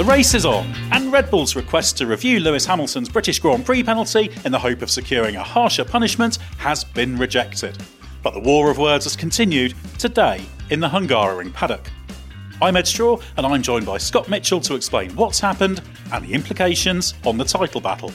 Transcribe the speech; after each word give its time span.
The 0.00 0.06
race 0.06 0.32
is 0.32 0.46
on, 0.46 0.64
and 0.92 1.12
Red 1.12 1.30
Bull's 1.30 1.54
request 1.54 1.98
to 1.98 2.06
review 2.06 2.40
Lewis 2.40 2.64
Hamilton's 2.64 3.10
British 3.10 3.38
Grand 3.38 3.66
Prix 3.66 3.84
penalty 3.84 4.30
in 4.46 4.50
the 4.50 4.58
hope 4.58 4.80
of 4.80 4.90
securing 4.90 5.36
a 5.36 5.42
harsher 5.42 5.84
punishment 5.84 6.38
has 6.56 6.84
been 6.84 7.18
rejected. 7.18 7.76
But 8.22 8.32
the 8.32 8.40
war 8.40 8.70
of 8.70 8.78
words 8.78 9.04
has 9.04 9.14
continued 9.14 9.74
today 9.98 10.40
in 10.70 10.80
the 10.80 10.88
Hungaroring 10.88 11.52
paddock. 11.52 11.90
I'm 12.62 12.78
Edd 12.78 12.86
Straw, 12.86 13.18
and 13.36 13.44
I'm 13.44 13.60
joined 13.60 13.84
by 13.84 13.98
Scott 13.98 14.30
Mitchell 14.30 14.60
to 14.60 14.74
explain 14.74 15.14
what's 15.16 15.38
happened 15.38 15.82
and 16.14 16.24
the 16.24 16.32
implications 16.32 17.12
on 17.26 17.36
the 17.36 17.44
title 17.44 17.82
battle. 17.82 18.10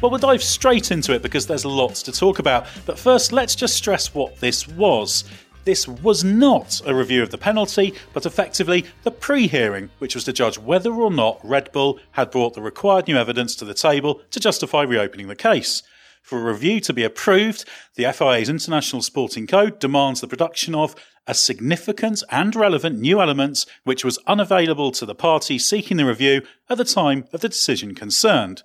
Well, 0.00 0.12
we'll 0.12 0.20
dive 0.20 0.44
straight 0.44 0.92
into 0.92 1.12
it 1.14 1.22
because 1.22 1.48
there's 1.48 1.64
lots 1.64 2.00
to 2.04 2.12
talk 2.12 2.38
about. 2.38 2.68
But 2.86 2.96
first, 2.96 3.32
let's 3.32 3.56
just 3.56 3.74
stress 3.74 4.14
what 4.14 4.36
this 4.36 4.68
was. 4.68 5.24
This 5.64 5.86
was 5.86 6.24
not 6.24 6.80
a 6.86 6.94
review 6.94 7.22
of 7.22 7.30
the 7.30 7.38
penalty, 7.38 7.94
but 8.12 8.24
effectively 8.24 8.86
the 9.02 9.10
pre 9.10 9.46
hearing, 9.46 9.90
which 9.98 10.14
was 10.14 10.24
to 10.24 10.32
judge 10.32 10.58
whether 10.58 10.92
or 10.92 11.10
not 11.10 11.40
Red 11.42 11.70
Bull 11.72 11.98
had 12.12 12.30
brought 12.30 12.54
the 12.54 12.62
required 12.62 13.06
new 13.06 13.16
evidence 13.16 13.54
to 13.56 13.64
the 13.64 13.74
table 13.74 14.22
to 14.30 14.40
justify 14.40 14.82
reopening 14.82 15.28
the 15.28 15.36
case. 15.36 15.82
For 16.22 16.38
a 16.38 16.52
review 16.52 16.80
to 16.80 16.92
be 16.92 17.04
approved, 17.04 17.64
the 17.94 18.12
FIA's 18.12 18.48
International 18.48 19.02
Sporting 19.02 19.46
Code 19.46 19.78
demands 19.78 20.20
the 20.20 20.28
production 20.28 20.74
of 20.74 20.94
a 21.26 21.34
significant 21.34 22.22
and 22.30 22.54
relevant 22.56 22.98
new 22.98 23.20
element 23.20 23.66
which 23.84 24.04
was 24.04 24.18
unavailable 24.26 24.90
to 24.92 25.06
the 25.06 25.14
party 25.14 25.58
seeking 25.58 25.96
the 25.96 26.06
review 26.06 26.42
at 26.68 26.78
the 26.78 26.84
time 26.84 27.26
of 27.32 27.40
the 27.40 27.48
decision 27.48 27.94
concerned. 27.94 28.62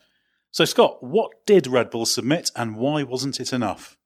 So, 0.51 0.65
Scott, 0.65 1.03
what 1.03 1.45
did 1.45 1.67
Red 1.67 1.89
Bull 1.89 2.05
submit 2.05 2.51
and 2.55 2.75
why 2.75 3.03
wasn't 3.03 3.39
it 3.39 3.51
enough? 3.51 3.97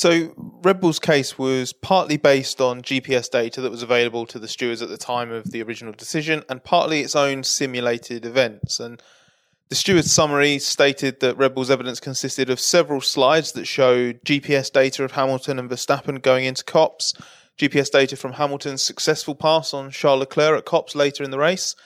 So, 0.00 0.32
Red 0.64 0.80
Bull's 0.80 0.98
case 0.98 1.38
was 1.38 1.74
partly 1.74 2.16
based 2.16 2.58
on 2.58 2.80
GPS 2.80 3.30
data 3.30 3.60
that 3.60 3.70
was 3.70 3.82
available 3.82 4.24
to 4.28 4.38
the 4.38 4.48
stewards 4.48 4.80
at 4.80 4.88
the 4.88 4.96
time 4.96 5.30
of 5.30 5.50
the 5.50 5.62
original 5.62 5.92
decision 5.92 6.42
and 6.48 6.64
partly 6.64 7.00
its 7.00 7.14
own 7.14 7.42
simulated 7.44 8.24
events. 8.24 8.80
And 8.80 9.02
the 9.68 9.74
steward's 9.74 10.10
summary 10.10 10.58
stated 10.58 11.20
that 11.20 11.36
Red 11.36 11.54
Bull's 11.54 11.70
evidence 11.70 12.00
consisted 12.00 12.48
of 12.48 12.58
several 12.58 13.02
slides 13.02 13.52
that 13.52 13.66
showed 13.66 14.24
GPS 14.24 14.72
data 14.72 15.04
of 15.04 15.12
Hamilton 15.12 15.58
and 15.58 15.68
Verstappen 15.68 16.22
going 16.22 16.46
into 16.46 16.64
Copse, 16.64 17.12
GPS 17.58 17.90
data 17.90 18.16
from 18.16 18.32
Hamilton's 18.32 18.80
successful 18.80 19.34
pass 19.34 19.74
on 19.74 19.90
Charles 19.90 20.20
Leclerc 20.20 20.56
at 20.56 20.64
Copse 20.64 20.94
later 20.94 21.24
in 21.24 21.30
the 21.30 21.38
race, 21.38 21.76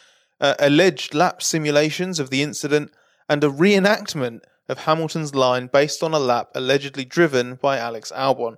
uh, 0.41 0.55
alleged 0.61 1.15
lap 1.15 1.43
simulations 1.43 2.21
of 2.21 2.31
the 2.31 2.45
incident, 2.45 2.93
and 3.29 3.43
a 3.43 3.49
reenactment 3.49 4.43
of 4.69 4.79
Hamilton's 4.79 5.35
line 5.35 5.67
based 5.67 6.03
on 6.03 6.15
a 6.15 6.19
lap 6.19 6.51
allegedly 6.55 7.05
driven 7.05 7.57
by 7.57 7.79
Alex 7.79 8.13
Albon. 8.15 8.57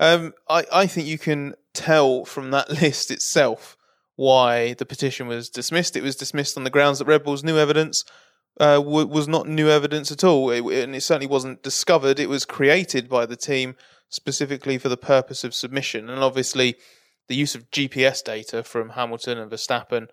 Um, 0.00 0.34
I, 0.48 0.64
I 0.72 0.86
think 0.86 1.06
you 1.06 1.18
can 1.18 1.54
tell 1.72 2.24
from 2.24 2.50
that 2.50 2.70
list 2.82 3.10
itself 3.10 3.76
why 4.16 4.74
the 4.74 4.86
petition 4.86 5.26
was 5.26 5.50
dismissed. 5.50 5.96
It 5.96 6.02
was 6.02 6.16
dismissed 6.16 6.56
on 6.56 6.64
the 6.64 6.70
grounds 6.70 6.98
that 6.98 7.06
Red 7.06 7.24
Bull's 7.24 7.44
new 7.44 7.58
evidence 7.58 8.04
uh, 8.60 8.76
w- 8.76 9.06
was 9.06 9.26
not 9.26 9.48
new 9.48 9.68
evidence 9.68 10.12
at 10.12 10.22
all, 10.22 10.50
it, 10.50 10.64
and 10.64 10.94
it 10.94 11.02
certainly 11.02 11.26
wasn't 11.26 11.62
discovered. 11.62 12.20
It 12.20 12.28
was 12.28 12.44
created 12.44 13.08
by 13.08 13.26
the 13.26 13.36
team 13.36 13.74
specifically 14.08 14.78
for 14.78 14.88
the 14.88 14.96
purpose 14.96 15.42
of 15.42 15.54
submission, 15.54 16.08
and 16.08 16.22
obviously 16.22 16.76
the 17.28 17.34
use 17.34 17.54
of 17.54 17.70
GPS 17.70 18.22
data 18.22 18.62
from 18.62 18.90
Hamilton 18.90 19.38
and 19.38 19.50
Verstappen. 19.50 20.08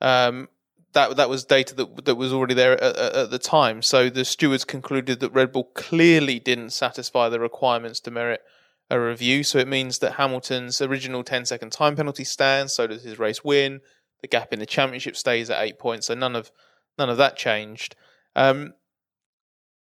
Um, 0.00 0.48
that 0.92 1.16
that 1.16 1.28
was 1.28 1.44
data 1.44 1.74
that 1.76 2.04
that 2.04 2.16
was 2.16 2.32
already 2.32 2.54
there 2.54 2.72
at, 2.82 2.96
at, 2.96 3.30
the 3.30 3.38
time. 3.38 3.82
So 3.82 4.10
the 4.10 4.24
stewards 4.24 4.64
concluded 4.64 5.20
that 5.20 5.32
Red 5.32 5.52
Bull 5.52 5.64
clearly 5.74 6.38
didn't 6.38 6.70
satisfy 6.70 7.28
the 7.28 7.40
requirements 7.40 8.00
to 8.00 8.10
merit 8.10 8.42
a 8.90 9.00
review. 9.00 9.44
So 9.44 9.58
it 9.58 9.68
means 9.68 10.00
that 10.00 10.14
Hamilton's 10.14 10.80
original 10.80 11.22
10 11.22 11.46
second 11.46 11.70
time 11.70 11.94
penalty 11.94 12.24
stands. 12.24 12.74
So 12.74 12.86
does 12.86 13.04
his 13.04 13.18
race 13.18 13.44
win. 13.44 13.80
The 14.20 14.28
gap 14.28 14.52
in 14.52 14.58
the 14.58 14.66
championship 14.66 15.16
stays 15.16 15.48
at 15.48 15.62
eight 15.62 15.78
points. 15.78 16.08
So 16.08 16.14
none 16.14 16.34
of 16.34 16.50
none 16.98 17.08
of 17.08 17.16
that 17.18 17.36
changed. 17.36 17.94
Um, 18.34 18.74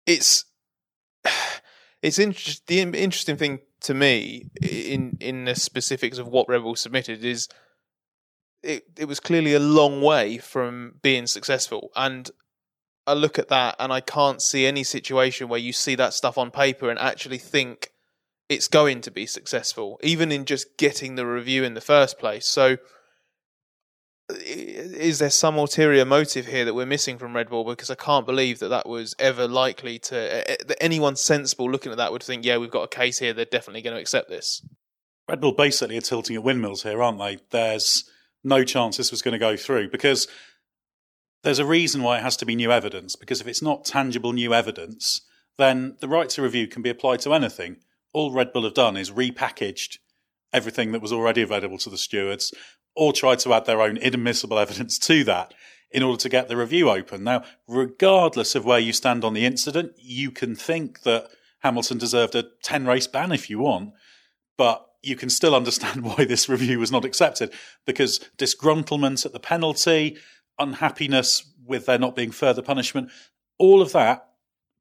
it's 0.07 0.47
it's 2.03 2.19
inter- 2.19 2.61
the 2.67 2.81
interesting 2.81 3.37
thing 3.37 3.61
to 3.83 3.95
me 3.95 4.51
in 4.63 5.19
in 5.21 5.45
the 5.45 5.55
specifics 5.55 6.19
of 6.19 6.29
what 6.29 6.49
Red 6.49 6.63
Bull 6.63 6.77
submitted 6.77 7.23
is 7.23 7.49
it 8.65 8.85
it 8.97 9.07
was 9.07 9.21
clearly 9.21 9.55
a 9.55 9.61
long 9.61 10.01
way 10.01 10.39
from 10.39 10.95
being 11.03 11.27
successful 11.27 11.91
and 11.95 12.31
I 13.07 13.13
look 13.13 13.39
at 13.39 13.49
that 13.49 13.77
and 13.79 13.93
I 13.93 14.01
can't 14.01 14.41
see 14.41 14.65
any 14.67 14.83
situation 14.83 15.49
where 15.49 15.61
you 15.61 15.73
see 15.73 15.95
that 15.97 16.15
stuff 16.15 16.39
on 16.39 16.51
paper 16.51 16.89
and 16.89 16.99
actually 16.99 17.39
think 17.39 17.91
it's 18.49 18.69
going 18.69 19.03
to 19.03 19.11
be 19.11 19.27
successful 19.27 19.99
even 20.03 20.33
in 20.33 20.45
just 20.45 20.77
getting 20.79 21.17
the 21.17 21.27
review 21.27 21.65
in 21.65 21.75
the 21.75 21.81
first 21.81 22.19
place 22.19 22.47
so 22.47 22.79
is 24.31 25.19
there 25.19 25.31
some 25.31 25.57
ulterior 25.59 26.05
motive 26.05 26.47
here 26.47 26.65
that 26.65 26.75
we're 26.75 26.87
missing 26.87 27.19
from 27.19 27.37
Red 27.37 27.51
Bull? 27.51 27.65
Because 27.65 27.91
I 27.91 27.95
can't 27.95 28.25
believe 28.25 28.59
that 28.61 28.69
that 28.69 28.89
was 28.89 29.15
ever 29.19 29.47
likely 29.47 29.99
to. 29.99 30.15
That 30.67 30.83
anyone 30.83 31.17
sensible 31.17 31.71
looking 31.71 31.93
at 31.93 31.99
that 31.99 32.11
would 32.11 32.23
think, 32.23 32.45
yeah, 32.45 32.57
we've 32.57 32.71
got 32.71 32.85
a 32.85 32.89
case 32.89 33.19
here. 33.19 33.35
They're 33.35 33.45
definitely 33.45 33.83
going 33.83 33.97
to 33.97 34.01
accept 34.01 34.31
this. 34.31 34.67
Red 35.29 35.41
Bull 35.41 35.53
basically 35.53 35.99
are 35.99 36.03
tilting 36.03 36.37
at 36.37 36.43
windmills 36.43 36.83
here, 36.83 37.03
aren't 37.03 37.19
they? 37.19 37.39
There's 37.51 38.11
no 38.45 38.63
chance 38.63 38.97
this 38.97 39.11
was 39.11 39.23
going 39.23 39.33
to 39.33 39.39
go 39.39 39.57
through 39.57 39.91
because 39.91 40.29
there's 41.43 41.59
a 41.59 41.67
reason 41.67 42.03
why 42.03 42.19
it 42.19 42.23
has 42.23 42.37
to 42.39 42.47
be 42.47 42.55
new 42.55 42.71
evidence. 42.71 43.17
Because 43.17 43.41
if 43.41 43.47
it's 43.47 43.63
not 43.63 43.85
tangible 43.85 44.33
new 44.33 44.55
evidence, 44.55 45.23
then 45.57 45.97
the 46.01 46.09
right 46.09 46.29
to 46.31 46.43
review 46.43 46.67
can 46.67 46.83
be 46.83 46.91
applied 46.91 47.21
to 47.21 47.35
anything. 47.35 47.77
All 48.13 48.33
Red 48.33 48.53
Bull 48.53 48.65
have 48.65 48.75
done 48.75 48.97
is 48.97 49.11
repackaged 49.11 49.99
everything 50.53 50.93
that 50.93 51.03
was 51.03 51.13
already 51.13 51.43
available 51.43 51.79
to 51.79 51.91
the 51.91 51.99
stewards, 51.99 52.55
or 52.95 53.13
tried 53.13 53.41
to 53.41 53.53
add 53.53 53.67
their 53.67 53.81
own 53.81 53.97
inadmissible 53.97 54.59
evidence 54.59 54.99
to 55.01 55.25
that 55.25 55.53
in 55.91 56.03
order 56.03 56.21
to 56.21 56.29
get 56.29 56.49
the 56.49 56.57
review 56.57 56.91
open. 56.91 57.25
Now, 57.25 57.45
regardless 57.69 58.55
of 58.55 58.65
where 58.65 58.79
you 58.79 58.93
stand 58.93 59.25
on 59.25 59.35
the 59.35 59.45
incident, 59.45 59.93
you 59.99 60.31
can 60.31 60.55
think 60.55 61.03
that 61.03 61.29
Hamilton 61.61 61.99
deserved 61.99 62.35
a 62.35 62.45
10 62.63 62.87
race 62.87 63.07
ban 63.07 63.33
if 63.33 63.51
you 63.51 63.59
want, 63.59 63.93
but 64.57 64.87
you 65.07 65.17
can 65.17 65.31
still 65.31 65.55
understand 65.55 66.03
why 66.05 66.25
this 66.25 66.49
review 66.49 66.79
was 66.79 66.93
not 66.93 67.05
accepted 67.05 67.53
because 67.87 68.21
disgruntlement 68.39 69.25
at 69.25 69.33
the 69.33 69.41
penalty, 69.41 70.17
unhappiness 70.59 71.51
with 71.65 71.87
there 71.87 71.99
not 71.99 72.17
being 72.17 72.31
further 72.31 72.63
punishment, 72.63 73.11
all 73.59 73.81
of 73.81 73.93
that, 73.93 74.29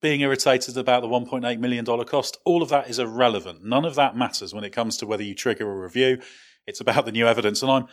being 0.02 0.22
irritated 0.22 0.78
about 0.78 1.02
the 1.02 1.08
$1.8 1.08 1.60
million 1.60 1.86
cost, 2.06 2.38
all 2.44 2.62
of 2.62 2.70
that 2.70 2.90
is 2.90 3.00
irrelevant. 3.00 3.64
None 3.64 3.86
of 3.86 3.96
that 3.96 4.18
matters 4.18 4.54
when 4.54 4.66
it 4.66 4.72
comes 4.74 4.98
to 4.98 5.08
whether 5.08 5.24
you 5.24 5.34
trigger 5.34 5.72
a 5.72 5.82
review. 5.82 6.22
It's 6.68 6.82
about 6.82 7.06
the 7.06 7.12
new 7.12 7.28
evidence, 7.28 7.62
and 7.62 7.72
I'm 7.72 7.88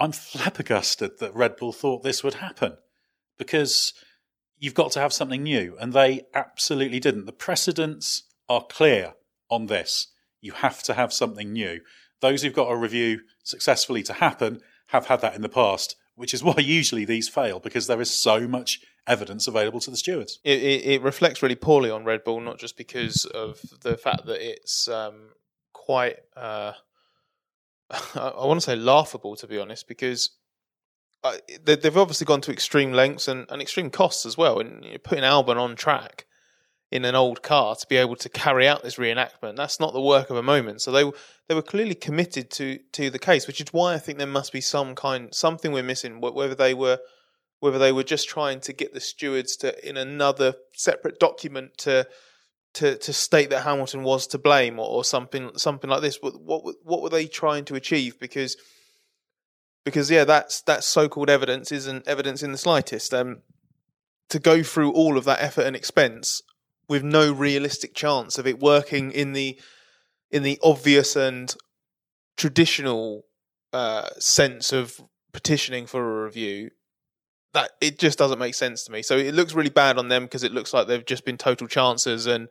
I'm 0.00 0.12
flabbergasted 0.12 1.18
that 1.20 1.34
Red 1.34 1.56
Bull 1.56 1.72
thought 1.72 2.02
this 2.02 2.24
would 2.24 2.34
happen 2.34 2.76
because 3.38 3.94
you've 4.58 4.74
got 4.74 4.92
to 4.92 5.00
have 5.00 5.12
something 5.12 5.42
new, 5.42 5.76
and 5.80 5.92
they 5.92 6.22
absolutely 6.34 7.00
didn't. 7.00 7.26
The 7.26 7.32
precedents 7.32 8.24
are 8.48 8.64
clear 8.64 9.14
on 9.50 9.66
this. 9.66 10.08
You 10.44 10.52
have 10.52 10.82
to 10.82 10.92
have 10.92 11.10
something 11.10 11.54
new. 11.54 11.80
Those 12.20 12.42
who've 12.42 12.52
got 12.52 12.70
a 12.70 12.76
review 12.76 13.20
successfully 13.42 14.02
to 14.02 14.12
happen 14.12 14.60
have 14.88 15.06
had 15.06 15.22
that 15.22 15.34
in 15.34 15.40
the 15.40 15.48
past, 15.48 15.96
which 16.16 16.34
is 16.34 16.44
why 16.44 16.56
usually 16.58 17.06
these 17.06 17.30
fail 17.30 17.60
because 17.60 17.86
there 17.86 18.00
is 18.00 18.10
so 18.10 18.46
much 18.46 18.80
evidence 19.06 19.48
available 19.48 19.80
to 19.80 19.90
the 19.90 19.96
stewards. 19.96 20.40
It, 20.44 20.62
it, 20.62 20.84
it 20.84 21.02
reflects 21.02 21.42
really 21.42 21.54
poorly 21.54 21.90
on 21.90 22.04
Red 22.04 22.24
Bull, 22.24 22.42
not 22.42 22.58
just 22.58 22.76
because 22.76 23.24
of 23.24 23.58
the 23.80 23.96
fact 23.96 24.26
that 24.26 24.46
it's 24.46 24.86
um, 24.86 25.30
quite. 25.72 26.16
Uh, 26.36 26.72
I 27.90 28.44
want 28.44 28.60
to 28.60 28.64
say 28.64 28.76
laughable 28.76 29.36
to 29.36 29.46
be 29.46 29.58
honest, 29.58 29.88
because 29.88 30.28
uh, 31.22 31.36
they've 31.64 31.96
obviously 31.96 32.26
gone 32.26 32.42
to 32.42 32.52
extreme 32.52 32.92
lengths 32.92 33.28
and, 33.28 33.46
and 33.48 33.62
extreme 33.62 33.88
costs 33.88 34.26
as 34.26 34.36
well. 34.36 34.60
And 34.60 34.84
you 34.84 34.98
putting 34.98 35.24
Albon 35.24 35.56
on 35.56 35.74
track 35.74 36.26
in 36.94 37.04
an 37.04 37.16
old 37.16 37.42
car 37.42 37.74
to 37.74 37.86
be 37.88 37.96
able 37.96 38.14
to 38.14 38.28
carry 38.28 38.68
out 38.68 38.84
this 38.84 38.98
reenactment, 38.98 39.56
that's 39.56 39.80
not 39.80 39.92
the 39.92 40.00
work 40.00 40.30
of 40.30 40.36
a 40.36 40.42
moment. 40.42 40.80
So 40.80 40.92
they 40.92 41.10
they 41.48 41.54
were 41.54 41.60
clearly 41.60 41.96
committed 41.96 42.50
to 42.52 42.78
to 42.92 43.10
the 43.10 43.18
case, 43.18 43.48
which 43.48 43.60
is 43.60 43.72
why 43.72 43.94
I 43.94 43.98
think 43.98 44.18
there 44.18 44.28
must 44.28 44.52
be 44.52 44.60
some 44.60 44.94
kind 44.94 45.34
something 45.34 45.72
we're 45.72 45.82
missing. 45.82 46.20
Whether 46.20 46.54
they 46.54 46.72
were 46.72 47.00
whether 47.58 47.80
they 47.80 47.90
were 47.90 48.04
just 48.04 48.28
trying 48.28 48.60
to 48.60 48.72
get 48.72 48.94
the 48.94 49.00
stewards 49.00 49.56
to 49.56 49.88
in 49.88 49.96
another 49.96 50.54
separate 50.72 51.18
document 51.18 51.76
to 51.78 52.06
to 52.74 52.96
to 52.96 53.12
state 53.12 53.50
that 53.50 53.64
Hamilton 53.64 54.04
was 54.04 54.28
to 54.28 54.38
blame 54.38 54.78
or, 54.78 54.86
or 54.86 55.04
something 55.04 55.50
something 55.56 55.90
like 55.90 56.00
this. 56.00 56.18
What, 56.22 56.40
what 56.40 56.76
what 56.84 57.02
were 57.02 57.08
they 57.08 57.26
trying 57.26 57.64
to 57.64 57.74
achieve? 57.74 58.20
Because 58.20 58.56
because 59.84 60.12
yeah, 60.12 60.22
that's 60.22 60.62
that 60.62 60.84
so-called 60.84 61.28
evidence 61.28 61.72
isn't 61.72 62.06
evidence 62.06 62.44
in 62.44 62.52
the 62.52 62.58
slightest. 62.58 63.12
Um, 63.12 63.42
to 64.30 64.38
go 64.38 64.62
through 64.62 64.90
all 64.92 65.18
of 65.18 65.24
that 65.24 65.42
effort 65.42 65.66
and 65.66 65.76
expense 65.76 66.40
with 66.88 67.02
no 67.02 67.32
realistic 67.32 67.94
chance 67.94 68.38
of 68.38 68.46
it 68.46 68.60
working 68.60 69.10
in 69.10 69.32
the 69.32 69.58
in 70.30 70.42
the 70.42 70.58
obvious 70.62 71.16
and 71.16 71.54
traditional 72.36 73.22
uh, 73.72 74.08
sense 74.18 74.72
of 74.72 75.00
petitioning 75.32 75.86
for 75.86 76.02
a 76.02 76.24
review 76.24 76.70
that 77.52 77.70
it 77.80 77.98
just 77.98 78.18
doesn't 78.18 78.38
make 78.38 78.54
sense 78.54 78.84
to 78.84 78.92
me. 78.92 79.00
So 79.00 79.16
it 79.16 79.34
looks 79.34 79.54
really 79.54 79.70
bad 79.70 79.96
on 79.96 80.08
them 80.08 80.24
because 80.24 80.42
it 80.42 80.52
looks 80.52 80.74
like 80.74 80.86
they've 80.86 81.04
just 81.04 81.24
been 81.24 81.38
total 81.38 81.68
chances 81.68 82.26
and 82.26 82.48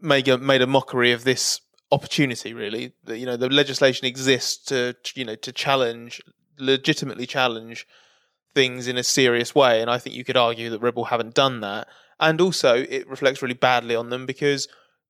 made 0.00 0.26
a, 0.28 0.38
made 0.38 0.62
a 0.62 0.66
mockery 0.66 1.12
of 1.12 1.24
this 1.24 1.60
opportunity. 1.92 2.54
Really, 2.54 2.92
you 3.06 3.26
know, 3.26 3.36
the 3.36 3.48
legislation 3.48 4.06
exists 4.06 4.64
to 4.66 4.96
you 5.14 5.24
know 5.24 5.36
to 5.36 5.52
challenge, 5.52 6.22
legitimately 6.58 7.26
challenge 7.26 7.86
things 8.54 8.88
in 8.88 8.96
a 8.96 9.04
serious 9.04 9.54
way. 9.54 9.80
And 9.80 9.90
I 9.90 9.98
think 9.98 10.16
you 10.16 10.24
could 10.24 10.36
argue 10.36 10.70
that 10.70 10.80
Red 10.80 10.94
Bull 10.94 11.04
haven't 11.04 11.34
done 11.34 11.60
that. 11.60 11.88
And 12.20 12.40
also, 12.40 12.76
it 12.76 13.08
reflects 13.08 13.42
really 13.42 13.54
badly 13.54 13.94
on 13.94 14.10
them 14.10 14.26
because 14.26 14.68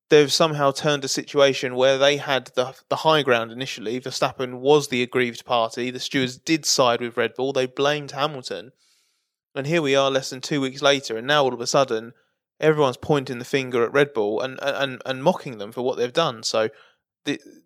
they've 0.09 0.31
somehow 0.31 0.71
turned 0.71 1.03
a 1.03 1.09
situation 1.09 1.75
where 1.75 1.97
they 1.97 2.17
had 2.17 2.51
the 2.55 2.75
the 2.89 2.97
high 2.97 3.21
ground 3.21 3.51
initially. 3.51 3.99
Verstappen 3.99 4.59
was 4.59 4.87
the 4.87 5.01
aggrieved 5.01 5.45
party. 5.45 5.91
The 5.91 5.99
stewards 5.99 6.37
did 6.37 6.65
side 6.65 7.01
with 7.01 7.17
Red 7.17 7.33
Bull. 7.35 7.53
They 7.53 7.65
blamed 7.65 8.11
Hamilton, 8.11 8.71
and 9.53 9.67
here 9.67 9.81
we 9.81 9.95
are, 9.95 10.11
less 10.11 10.29
than 10.29 10.41
two 10.41 10.61
weeks 10.61 10.81
later, 10.81 11.17
and 11.17 11.27
now 11.27 11.43
all 11.43 11.53
of 11.53 11.61
a 11.61 11.67
sudden, 11.67 12.13
everyone's 12.59 12.97
pointing 12.97 13.39
the 13.39 13.45
finger 13.45 13.83
at 13.83 13.93
Red 13.93 14.13
Bull 14.13 14.41
and 14.41 14.59
and 14.61 15.01
and 15.05 15.23
mocking 15.23 15.57
them 15.57 15.71
for 15.71 15.81
what 15.81 15.97
they've 15.97 16.13
done. 16.13 16.43
So. 16.43 16.69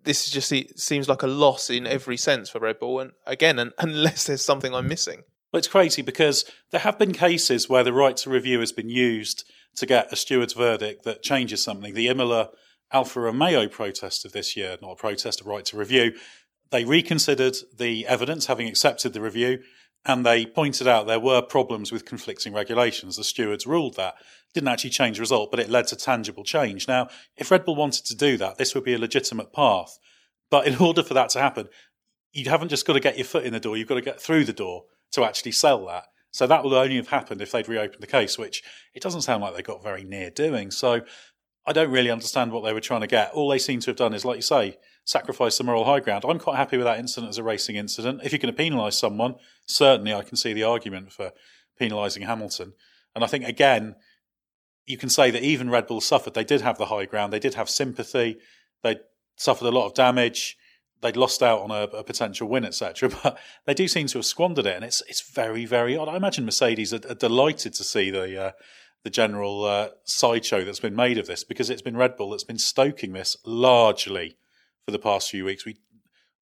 This 0.05 0.29
just 0.29 0.53
seems 0.79 1.09
like 1.09 1.21
a 1.21 1.27
loss 1.27 1.69
in 1.69 1.85
every 1.85 2.15
sense 2.15 2.49
for 2.49 2.59
Red 2.59 2.79
Bull, 2.79 3.01
and 3.01 3.11
again, 3.25 3.59
unless 3.77 4.23
there's 4.23 4.41
something 4.41 4.73
I'm 4.73 4.87
missing. 4.87 5.23
Well, 5.51 5.57
it's 5.57 5.67
crazy 5.67 6.03
because 6.03 6.45
there 6.69 6.81
have 6.81 6.99
been 6.99 7.11
cases 7.11 7.67
where 7.67 7.83
the 7.83 7.93
right 7.93 8.15
to 8.17 8.29
review 8.29 8.59
has 8.59 8.71
been 8.71 8.89
used 8.89 9.45
to 9.77 9.85
get 9.85 10.11
a 10.13 10.15
steward's 10.15 10.53
verdict 10.53 11.03
that 11.05 11.23
changes 11.23 11.63
something. 11.63 11.95
The 11.95 12.07
Imola 12.07 12.49
Alfa 12.91 13.19
Romeo 13.19 13.67
protest 13.67 14.25
of 14.25 14.31
this 14.31 14.55
year, 14.55 14.77
not 14.81 14.91
a 14.91 14.95
protest, 14.95 15.41
a 15.41 15.43
right 15.43 15.65
to 15.65 15.77
review, 15.77 16.13
they 16.71 16.85
reconsidered 16.85 17.57
the 17.75 18.05
evidence, 18.05 18.45
having 18.45 18.67
accepted 18.67 19.13
the 19.13 19.21
review, 19.21 19.59
and 20.05 20.23
they 20.23 20.45
pointed 20.45 20.87
out 20.87 21.07
there 21.07 21.19
were 21.19 21.41
problems 21.41 21.91
with 21.91 22.05
conflicting 22.05 22.53
regulations. 22.53 23.17
The 23.17 23.23
stewards 23.23 23.65
ruled 23.65 23.95
that. 23.95 24.15
Didn't 24.53 24.69
actually 24.69 24.91
change 24.91 25.17
the 25.17 25.21
result, 25.21 25.51
but 25.51 25.59
it 25.59 25.69
led 25.69 25.87
to 25.87 25.95
tangible 25.95 26.43
change. 26.43 26.87
Now, 26.87 27.09
if 27.35 27.51
Red 27.51 27.65
Bull 27.65 27.75
wanted 27.75 28.05
to 28.05 28.15
do 28.15 28.37
that, 28.37 28.57
this 28.57 28.73
would 28.75 28.83
be 28.83 28.93
a 28.93 28.99
legitimate 28.99 29.51
path. 29.51 29.97
But 30.49 30.67
in 30.67 30.75
order 30.79 31.03
for 31.03 31.15
that 31.15 31.29
to 31.29 31.39
happen, 31.39 31.69
you 32.31 32.49
haven't 32.49 32.69
just 32.69 32.85
got 32.85 32.93
to 32.93 32.99
get 32.99 33.17
your 33.17 33.25
foot 33.25 33.45
in 33.45 33.53
the 33.53 33.59
door, 33.59 33.77
you've 33.77 33.87
got 33.87 33.95
to 33.95 34.01
get 34.01 34.21
through 34.21 34.45
the 34.45 34.53
door 34.53 34.83
to 35.11 35.23
actually 35.23 35.51
sell 35.51 35.85
that. 35.87 36.05
So 36.31 36.45
that 36.45 36.63
would 36.63 36.73
only 36.73 36.97
have 36.97 37.07
happened 37.07 37.41
if 37.41 37.51
they'd 37.51 37.67
reopened 37.67 38.01
the 38.01 38.07
case, 38.07 38.37
which 38.37 38.61
it 38.93 39.01
doesn't 39.01 39.21
sound 39.21 39.41
like 39.41 39.55
they 39.55 39.61
got 39.61 39.83
very 39.83 40.03
near 40.03 40.29
doing. 40.29 40.69
So 40.71 41.01
I 41.65 41.73
don't 41.73 41.91
really 41.91 42.11
understand 42.11 42.51
what 42.51 42.63
they 42.63 42.73
were 42.73 42.79
trying 42.79 43.01
to 43.01 43.07
get. 43.07 43.31
All 43.31 43.49
they 43.49 43.59
seem 43.59 43.79
to 43.81 43.89
have 43.89 43.97
done 43.97 44.13
is, 44.13 44.25
like 44.25 44.37
you 44.37 44.41
say, 44.43 44.77
sacrifice 45.05 45.57
the 45.57 45.63
moral 45.63 45.85
high 45.85 45.99
ground. 45.99 46.23
I'm 46.27 46.39
quite 46.39 46.57
happy 46.57 46.77
with 46.77 46.85
that 46.85 46.99
incident 46.99 47.29
as 47.29 47.37
a 47.39 47.43
racing 47.43 47.75
incident. 47.75 48.21
If 48.23 48.31
you're 48.31 48.39
going 48.39 48.53
to 48.53 48.63
penalise 48.63 48.93
someone, 48.93 49.35
certainly 49.65 50.13
I 50.13 50.21
can 50.21 50.37
see 50.37 50.53
the 50.53 50.63
argument 50.63 51.11
for 51.11 51.31
penalising 51.81 52.25
Hamilton. 52.25 52.73
And 53.15 53.23
I 53.23 53.27
think, 53.27 53.45
again, 53.45 53.95
you 54.85 54.97
can 54.97 55.09
say 55.09 55.31
that 55.31 55.43
even 55.43 55.69
Red 55.69 55.87
Bull 55.87 56.01
suffered. 56.01 56.33
They 56.35 56.43
did 56.43 56.61
have 56.61 56.77
the 56.77 56.87
high 56.87 57.05
ground, 57.05 57.33
they 57.33 57.39
did 57.39 57.55
have 57.55 57.69
sympathy, 57.69 58.37
they 58.83 58.97
suffered 59.35 59.67
a 59.67 59.71
lot 59.71 59.87
of 59.87 59.93
damage 59.93 60.57
they'd 61.01 61.17
lost 61.17 61.41
out 61.41 61.61
on 61.61 61.71
a, 61.71 61.83
a 61.83 62.03
potential 62.03 62.47
win, 62.47 62.65
etc. 62.65 63.09
But 63.23 63.37
they 63.65 63.73
do 63.73 63.87
seem 63.87 64.07
to 64.07 64.17
have 64.17 64.25
squandered 64.25 64.65
it, 64.65 64.75
and 64.75 64.85
it's 64.85 65.01
it's 65.07 65.21
very 65.21 65.65
very 65.65 65.95
odd. 65.97 66.09
I 66.09 66.15
imagine 66.15 66.45
Mercedes 66.45 66.93
are, 66.93 67.01
are 67.09 67.15
delighted 67.15 67.73
to 67.75 67.83
see 67.83 68.09
the 68.09 68.41
uh, 68.41 68.51
the 69.03 69.09
general 69.09 69.65
uh, 69.65 69.89
sideshow 70.03 70.63
that's 70.63 70.79
been 70.79 70.95
made 70.95 71.17
of 71.17 71.27
this 71.27 71.43
because 71.43 71.69
it's 71.69 71.81
been 71.81 71.97
Red 71.97 72.17
Bull 72.17 72.31
that's 72.31 72.43
been 72.43 72.57
stoking 72.57 73.13
this 73.13 73.37
largely 73.45 74.37
for 74.85 74.91
the 74.91 74.99
past 74.99 75.29
few 75.29 75.45
weeks. 75.45 75.65
We 75.65 75.77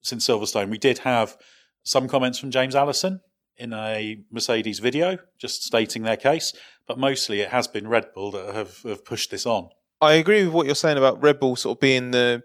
since 0.01 0.27
Silverstone, 0.27 0.69
we 0.69 0.77
did 0.77 0.99
have 0.99 1.37
some 1.83 2.07
comments 2.07 2.39
from 2.39 2.51
James 2.51 2.75
Allison 2.75 3.21
in 3.57 3.73
a 3.73 4.23
Mercedes 4.31 4.79
video, 4.79 5.17
just 5.37 5.63
stating 5.63 6.03
their 6.03 6.17
case, 6.17 6.53
but 6.87 6.99
mostly 6.99 7.41
it 7.41 7.49
has 7.49 7.67
been 7.67 7.87
Red 7.87 8.13
Bull 8.13 8.31
that 8.31 8.53
have, 8.53 8.81
have 8.83 9.03
pushed 9.03 9.31
this 9.31 9.45
on. 9.45 9.69
I 9.99 10.13
agree 10.13 10.43
with 10.43 10.53
what 10.53 10.65
you're 10.67 10.75
saying 10.75 10.97
about 10.97 11.21
Red 11.21 11.39
Bull 11.39 11.55
sort 11.55 11.77
of 11.77 11.81
being 11.81 12.11
the 12.11 12.43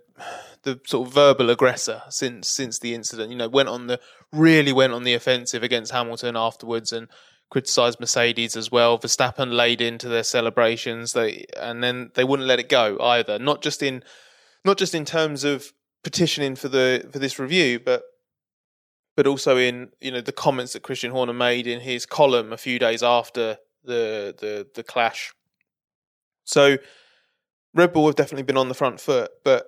the 0.62 0.80
sort 0.86 1.08
of 1.08 1.14
verbal 1.14 1.50
aggressor 1.50 2.02
since 2.08 2.48
since 2.48 2.78
the 2.78 2.94
incident. 2.94 3.30
You 3.30 3.36
know, 3.36 3.48
went 3.48 3.68
on 3.68 3.86
the 3.86 4.00
really 4.32 4.72
went 4.72 4.92
on 4.92 5.04
the 5.04 5.14
offensive 5.14 5.62
against 5.62 5.92
Hamilton 5.92 6.36
afterwards 6.36 6.92
and 6.92 7.08
criticised 7.50 8.00
Mercedes 8.00 8.56
as 8.56 8.70
well. 8.70 8.98
Verstappen 8.98 9.52
laid 9.52 9.80
into 9.80 10.08
their 10.08 10.22
celebrations, 10.22 11.12
they 11.12 11.44
and 11.60 11.82
then 11.82 12.10
they 12.14 12.24
wouldn't 12.24 12.48
let 12.48 12.60
it 12.60 12.68
go 12.68 12.98
either. 13.00 13.38
Not 13.38 13.62
just 13.62 13.82
in 13.82 14.02
not 14.64 14.78
just 14.78 14.94
in 14.94 15.04
terms 15.04 15.44
of 15.44 15.72
petitioning 16.04 16.56
for 16.56 16.68
the 16.68 17.08
for 17.12 17.18
this 17.18 17.38
review, 17.38 17.80
but 17.80 18.02
but 19.16 19.26
also 19.26 19.56
in 19.56 19.90
you 20.00 20.10
know 20.10 20.20
the 20.20 20.32
comments 20.32 20.72
that 20.72 20.82
Christian 20.82 21.10
Horner 21.10 21.32
made 21.34 21.66
in 21.66 21.80
his 21.80 22.06
column 22.06 22.52
a 22.52 22.56
few 22.56 22.78
days 22.78 23.02
after 23.02 23.58
the 23.84 24.34
the 24.38 24.68
the 24.74 24.82
clash. 24.82 25.32
So 26.44 26.78
Red 27.74 27.92
Bull 27.92 28.06
have 28.06 28.16
definitely 28.16 28.42
been 28.44 28.56
on 28.56 28.68
the 28.68 28.74
front 28.74 29.00
foot, 29.00 29.30
but 29.44 29.66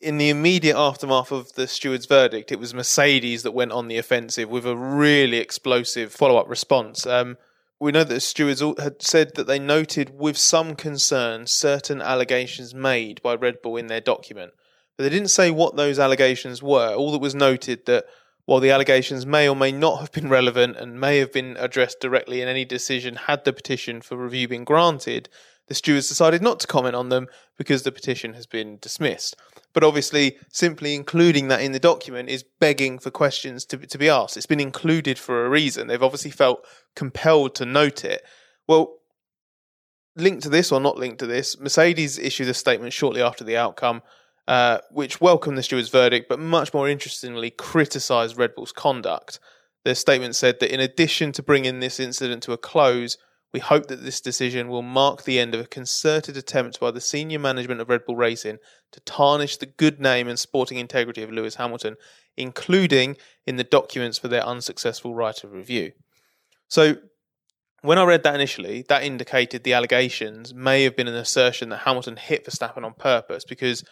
in 0.00 0.18
the 0.18 0.30
immediate 0.30 0.76
aftermath 0.76 1.30
of 1.30 1.52
the 1.54 1.66
steward's 1.66 2.06
verdict, 2.06 2.50
it 2.50 2.58
was 2.58 2.72
Mercedes 2.72 3.42
that 3.42 3.52
went 3.52 3.72
on 3.72 3.88
the 3.88 3.98
offensive 3.98 4.48
with 4.48 4.66
a 4.66 4.76
really 4.76 5.36
explosive 5.36 6.12
follow 6.12 6.38
up 6.38 6.48
response. 6.48 7.06
Um, 7.06 7.36
we 7.78 7.92
know 7.92 8.04
that 8.04 8.14
the 8.14 8.20
stewards 8.20 8.60
had 8.60 9.02
said 9.02 9.34
that 9.34 9.46
they 9.46 9.58
noted 9.58 10.18
with 10.18 10.36
some 10.36 10.74
concern 10.74 11.46
certain 11.46 12.00
allegations 12.00 12.74
made 12.74 13.22
by 13.22 13.34
Red 13.34 13.62
Bull 13.62 13.76
in 13.76 13.88
their 13.88 14.00
document, 14.00 14.52
but 14.96 15.04
they 15.04 15.10
didn't 15.10 15.28
say 15.28 15.50
what 15.50 15.76
those 15.76 15.98
allegations 15.98 16.62
were. 16.62 16.94
All 16.94 17.12
that 17.12 17.18
was 17.18 17.34
noted 17.34 17.86
that 17.86 18.06
while 18.46 18.60
the 18.60 18.70
allegations 18.70 19.24
may 19.24 19.48
or 19.48 19.56
may 19.56 19.72
not 19.72 20.00
have 20.00 20.12
been 20.12 20.28
relevant 20.28 20.76
and 20.76 21.00
may 21.00 21.18
have 21.18 21.32
been 21.32 21.56
addressed 21.58 22.00
directly 22.00 22.40
in 22.40 22.48
any 22.48 22.64
decision 22.64 23.16
had 23.16 23.44
the 23.44 23.52
petition 23.52 24.00
for 24.00 24.16
review 24.16 24.48
been 24.48 24.64
granted, 24.64 25.28
the 25.70 25.74
stewards 25.76 26.08
decided 26.08 26.42
not 26.42 26.58
to 26.58 26.66
comment 26.66 26.96
on 26.96 27.10
them 27.10 27.28
because 27.56 27.84
the 27.84 27.92
petition 27.92 28.34
has 28.34 28.44
been 28.44 28.78
dismissed. 28.82 29.36
But 29.72 29.84
obviously, 29.84 30.36
simply 30.48 30.96
including 30.96 31.46
that 31.46 31.60
in 31.60 31.70
the 31.70 31.78
document 31.78 32.28
is 32.28 32.44
begging 32.58 32.98
for 32.98 33.12
questions 33.12 33.64
to, 33.66 33.76
to 33.78 33.96
be 33.96 34.08
asked. 34.08 34.36
It's 34.36 34.46
been 34.46 34.58
included 34.58 35.16
for 35.16 35.46
a 35.46 35.48
reason. 35.48 35.86
They've 35.86 36.02
obviously 36.02 36.32
felt 36.32 36.66
compelled 36.96 37.54
to 37.54 37.64
note 37.64 38.04
it. 38.04 38.22
Well, 38.66 38.96
linked 40.16 40.42
to 40.42 40.48
this 40.48 40.72
or 40.72 40.80
not 40.80 40.98
linked 40.98 41.20
to 41.20 41.26
this, 41.28 41.56
Mercedes 41.60 42.18
issued 42.18 42.48
a 42.48 42.54
statement 42.54 42.92
shortly 42.92 43.22
after 43.22 43.44
the 43.44 43.56
outcome, 43.56 44.02
uh, 44.48 44.78
which 44.90 45.20
welcomed 45.20 45.56
the 45.56 45.62
steward's 45.62 45.88
verdict, 45.88 46.28
but 46.28 46.40
much 46.40 46.74
more 46.74 46.88
interestingly 46.88 47.50
criticised 47.52 48.36
Red 48.36 48.56
Bull's 48.56 48.72
conduct. 48.72 49.38
Their 49.84 49.94
statement 49.94 50.34
said 50.34 50.58
that 50.58 50.74
in 50.74 50.80
addition 50.80 51.30
to 51.30 51.44
bringing 51.44 51.78
this 51.78 52.00
incident 52.00 52.42
to 52.42 52.52
a 52.52 52.58
close, 52.58 53.16
we 53.52 53.60
hope 53.60 53.86
that 53.86 54.04
this 54.04 54.20
decision 54.20 54.68
will 54.68 54.82
mark 54.82 55.24
the 55.24 55.40
end 55.40 55.54
of 55.54 55.60
a 55.60 55.66
concerted 55.66 56.36
attempt 56.36 56.78
by 56.78 56.90
the 56.90 57.00
senior 57.00 57.38
management 57.38 57.80
of 57.80 57.88
Red 57.88 58.04
Bull 58.04 58.16
Racing 58.16 58.58
to 58.92 59.00
tarnish 59.00 59.56
the 59.56 59.66
good 59.66 60.00
name 60.00 60.28
and 60.28 60.38
sporting 60.38 60.78
integrity 60.78 61.22
of 61.22 61.32
Lewis 61.32 61.56
Hamilton, 61.56 61.96
including 62.36 63.16
in 63.46 63.56
the 63.56 63.64
documents 63.64 64.18
for 64.18 64.28
their 64.28 64.44
unsuccessful 64.44 65.14
right 65.14 65.42
of 65.42 65.52
review. 65.52 65.92
So, 66.68 66.96
when 67.82 67.98
I 67.98 68.04
read 68.04 68.22
that 68.24 68.34
initially, 68.34 68.84
that 68.88 69.02
indicated 69.02 69.64
the 69.64 69.72
allegations 69.72 70.52
may 70.52 70.84
have 70.84 70.96
been 70.96 71.08
an 71.08 71.14
assertion 71.14 71.70
that 71.70 71.78
Hamilton 71.78 72.16
hit 72.16 72.44
Verstappen 72.44 72.84
on 72.84 72.92
purpose 72.92 73.42
because 73.44 73.82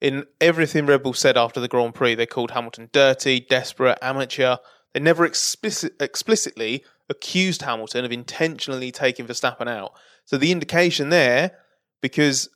in 0.00 0.26
everything 0.40 0.86
Red 0.86 1.04
Bull 1.04 1.14
said 1.14 1.36
after 1.36 1.60
the 1.60 1.68
Grand 1.68 1.94
Prix, 1.94 2.16
they 2.16 2.26
called 2.26 2.50
Hamilton 2.50 2.90
dirty, 2.92 3.40
desperate, 3.40 3.98
amateur. 4.02 4.56
They 4.92 5.00
never 5.00 5.24
explicit, 5.24 5.94
explicitly 6.00 6.84
accused 7.08 7.62
Hamilton 7.62 8.04
of 8.04 8.12
intentionally 8.12 8.90
taking 8.92 9.26
Verstappen 9.26 9.68
out. 9.68 9.92
So 10.24 10.36
the 10.36 10.52
indication 10.52 11.08
there, 11.08 11.52
because 12.02 12.48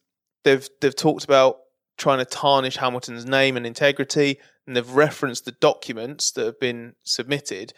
they've 0.45 0.69
they've 0.81 0.97
talked 0.97 1.25
about 1.25 1.59
trying 1.97 2.19
to 2.19 2.25
tarnish 2.25 2.77
Hamilton's 2.77 3.27
name 3.27 3.57
and 3.57 3.67
integrity, 3.67 4.39
and 4.67 4.77
they've 4.77 4.91
referenced 4.91 5.45
the 5.45 5.53
documents 5.53 6.31
that 6.33 6.45
have 6.47 6.61
been 6.61 6.95
submitted. 7.03 7.73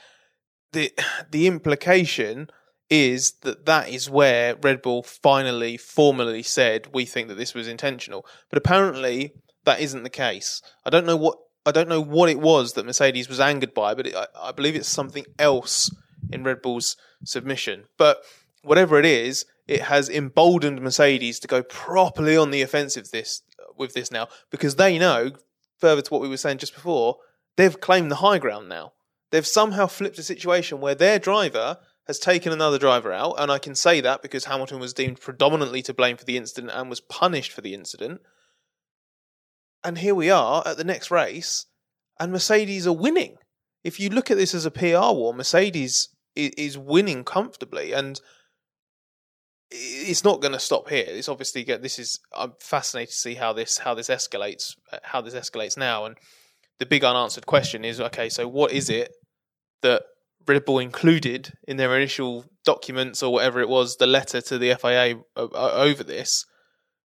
the 0.73 0.93
The 1.31 1.47
implication 1.47 2.49
is 2.91 3.33
that 3.43 3.65
that 3.67 3.89
is 3.89 4.11
where 4.11 4.57
Red 4.57 4.83
Bull 4.83 5.03
finally 5.03 5.77
formally 5.77 6.43
said 6.43 6.89
we 6.93 7.07
think 7.07 7.29
that 7.29 7.37
this 7.37 7.55
was 7.55 7.67
intentional. 7.67 8.27
But 8.51 8.59
apparently 8.59 9.33
that 9.65 9.81
isn't 9.81 10.03
the 10.03 10.11
case. 10.11 10.61
I 10.85 10.91
don't 10.91 11.07
know 11.07 11.17
what 11.17 11.39
I 11.67 11.73
don't 11.73 11.89
know 11.89 12.01
what 12.01 12.29
it 12.29 12.41
was 12.41 12.75
that 12.75 12.85
Mercedes 12.85 13.29
was 13.29 13.41
angered 13.41 13.73
by, 13.73 13.95
but 13.95 14.07
it, 14.09 14.15
I, 14.15 14.27
I 14.37 14.53
believe 14.53 14.77
it's 14.77 14.89
something 14.89 15.25
else 15.39 15.91
in 16.31 16.45
Red 16.45 16.63
Bull's 16.63 16.97
submission. 17.25 17.85
But 17.97 18.23
whatever 18.63 18.99
it 18.99 19.07
is, 19.07 19.45
it 19.67 19.83
has 19.83 20.09
emboldened 20.09 20.83
Mercedes 20.83 21.39
to 21.41 21.49
go 21.49 21.63
properly 21.63 22.37
on 22.37 22.51
the 22.51 22.63
offensive 22.63 23.11
this 23.11 23.43
with 23.77 23.95
this 23.95 24.11
now 24.11 24.29
because 24.51 24.77
they 24.77 24.99
know, 24.99 25.33
further 25.79 26.03
to 26.03 26.13
what 26.13 26.23
we 26.23 26.29
were 26.29 26.37
saying 26.37 26.59
just 26.59 26.75
before, 26.75 27.17
they've 27.57 27.81
claimed 27.81 28.11
the 28.11 28.17
high 28.17 28.39
ground 28.39 28.69
now. 28.69 28.93
They've 29.31 29.47
somehow 29.47 29.87
flipped 29.87 30.19
a 30.19 30.23
situation 30.23 30.81
where 30.81 30.95
their 30.95 31.19
driver 31.19 31.79
has 32.07 32.19
taken 32.19 32.53
another 32.53 32.79
driver 32.79 33.13
out, 33.13 33.35
and 33.39 33.51
I 33.51 33.59
can 33.59 33.75
say 33.75 34.01
that 34.01 34.23
because 34.23 34.45
Hamilton 34.45 34.79
was 34.79 34.93
deemed 34.93 35.21
predominantly 35.21 35.83
to 35.83 35.95
blame 35.95 36.17
for 36.17 36.25
the 36.25 36.37
incident 36.37 36.73
and 36.75 36.91
was 36.91 37.01
punished 37.01 37.51
for 37.51 37.61
the 37.61 37.75
incident. 37.75 38.21
And 39.83 39.99
here 39.99 40.15
we 40.15 40.31
are 40.31 40.63
at 40.67 40.77
the 40.77 40.85
next 40.85 41.11
race, 41.11 41.67
and 42.21 42.31
Mercedes 42.31 42.87
are 42.87 42.93
winning. 42.93 43.37
If 43.83 43.99
you 43.99 44.09
look 44.09 44.31
at 44.31 44.37
this 44.37 44.55
as 44.55 44.67
a 44.67 44.71
PR 44.71 45.13
war, 45.13 45.35
Mercedes 45.35 46.11
is 46.37 46.77
winning 46.77 47.25
comfortably, 47.25 47.93
and 47.93 48.21
it's 49.71 50.25
not 50.25 50.41
going 50.41 50.53
to 50.53 50.59
stop 50.59 50.89
here. 50.89 51.07
It's 51.07 51.29
obviously 51.29 51.65
this 51.65 51.99
is 51.99 52.21
I'm 52.35 52.53
fascinated 52.61 53.11
to 53.11 53.17
see 53.17 53.35
how 53.35 53.53
this 53.53 53.79
how 53.79 53.95
this 53.95 54.09
escalates 54.09 54.77
uh, 54.93 54.99
how 55.03 55.21
this 55.21 55.35
escalates 55.35 55.77
now. 55.77 56.05
And 56.05 56.17
the 56.79 56.87
big 56.87 57.05
unanswered 57.05 57.47
question 57.47 57.85
is 57.85 58.01
okay, 58.01 58.29
so 58.29 58.47
what 58.49 58.73
is 58.73 58.91
it 58.91 59.13
that 59.83 60.03
Red 60.47 60.65
Bull 60.65 60.79
included 60.79 61.53
in 61.67 61.77
their 61.77 61.97
initial 61.97 62.45
documents 62.65 63.23
or 63.23 63.33
whatever 63.33 63.61
it 63.61 63.69
was, 63.69 63.97
the 63.97 64.07
letter 64.07 64.41
to 64.43 64.59
the 64.59 64.75
FIA 64.75 65.21
over 65.37 66.05
this 66.05 66.45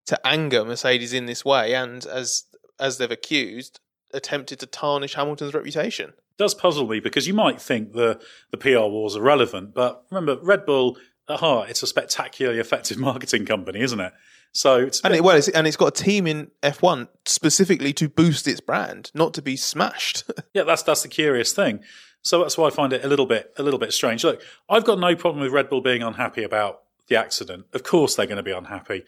to 0.08 0.28
anger 0.28 0.66
Mercedes 0.66 1.14
in 1.14 1.26
this 1.26 1.46
way, 1.46 1.74
and 1.74 2.06
as 2.06 2.44
as 2.80 2.98
they've 2.98 3.12
accused, 3.12 3.80
attempted 4.14 4.60
to 4.60 4.66
tarnish 4.66 5.16
Hamilton's 5.16 5.54
reputation. 5.54 6.14
Does 6.38 6.54
puzzle 6.54 6.88
me 6.88 7.00
because 7.00 7.28
you 7.28 7.34
might 7.34 7.62
think 7.62 7.94
the 7.94 8.20
the 8.52 8.58
PR 8.58 8.88
wars 8.88 9.16
are 9.16 9.22
relevant, 9.22 9.74
but 9.74 10.04
remember, 10.10 10.42
Red 10.42 10.66
Bull 10.66 10.98
at 11.30 11.40
heart, 11.40 11.70
it's 11.70 11.84
a 11.84 11.88
spectacularly 11.88 12.60
effective 12.60 12.98
marketing 13.10 13.46
company, 13.46 13.82
isn't 13.82 14.00
it? 14.00 14.14
So 14.52 14.78
it's 14.80 15.02
and 15.02 15.14
it, 15.14 15.24
well, 15.24 15.38
it's, 15.38 15.48
and 15.50 15.68
it's 15.68 15.78
got 15.78 16.00
a 16.00 16.04
team 16.04 16.26
in 16.26 16.50
F1 16.64 17.08
specifically 17.26 17.94
to 17.94 18.10
boost 18.10 18.48
its 18.48 18.60
brand, 18.60 19.12
not 19.14 19.34
to 19.36 19.42
be 19.42 19.56
smashed. 19.56 20.24
yeah, 20.54 20.64
that's 20.64 20.84
that's 20.84 21.04
the 21.04 21.08
curious 21.08 21.54
thing. 21.54 21.84
So 22.22 22.42
that's 22.42 22.58
why 22.58 22.68
I 22.68 22.70
find 22.72 22.92
it 22.92 23.06
a 23.06 23.08
little 23.08 23.28
bit 23.28 23.54
a 23.58 23.64
little 23.64 23.80
bit 23.80 23.94
strange. 23.94 24.24
Look, 24.24 24.42
I've 24.68 24.86
got 24.86 25.00
no 25.00 25.16
problem 25.16 25.44
with 25.44 25.52
Red 25.52 25.70
Bull 25.70 25.82
being 25.82 26.02
unhappy 26.02 26.44
about 26.44 26.82
the 27.08 27.16
accident. 27.16 27.66
Of 27.74 27.84
course, 27.84 28.16
they're 28.16 28.26
going 28.26 28.38
to 28.38 28.44
be 28.44 28.52
unhappy. 28.52 29.04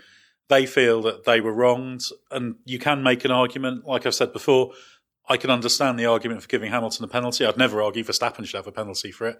They 0.49 0.65
feel 0.65 1.01
that 1.03 1.23
they 1.23 1.39
were 1.39 1.53
wronged, 1.53 2.03
and 2.29 2.55
you 2.65 2.79
can 2.79 3.03
make 3.03 3.23
an 3.23 3.31
argument. 3.31 3.85
Like 3.85 4.05
I've 4.05 4.15
said 4.15 4.33
before, 4.33 4.73
I 5.27 5.37
can 5.37 5.49
understand 5.49 5.97
the 5.97 6.05
argument 6.05 6.41
for 6.41 6.47
giving 6.47 6.71
Hamilton 6.71 7.05
a 7.05 7.07
penalty. 7.07 7.45
I'd 7.45 7.57
never 7.57 7.81
argue 7.81 8.03
Verstappen 8.03 8.45
should 8.45 8.57
have 8.57 8.67
a 8.67 8.71
penalty 8.71 9.11
for 9.11 9.27
it. 9.27 9.39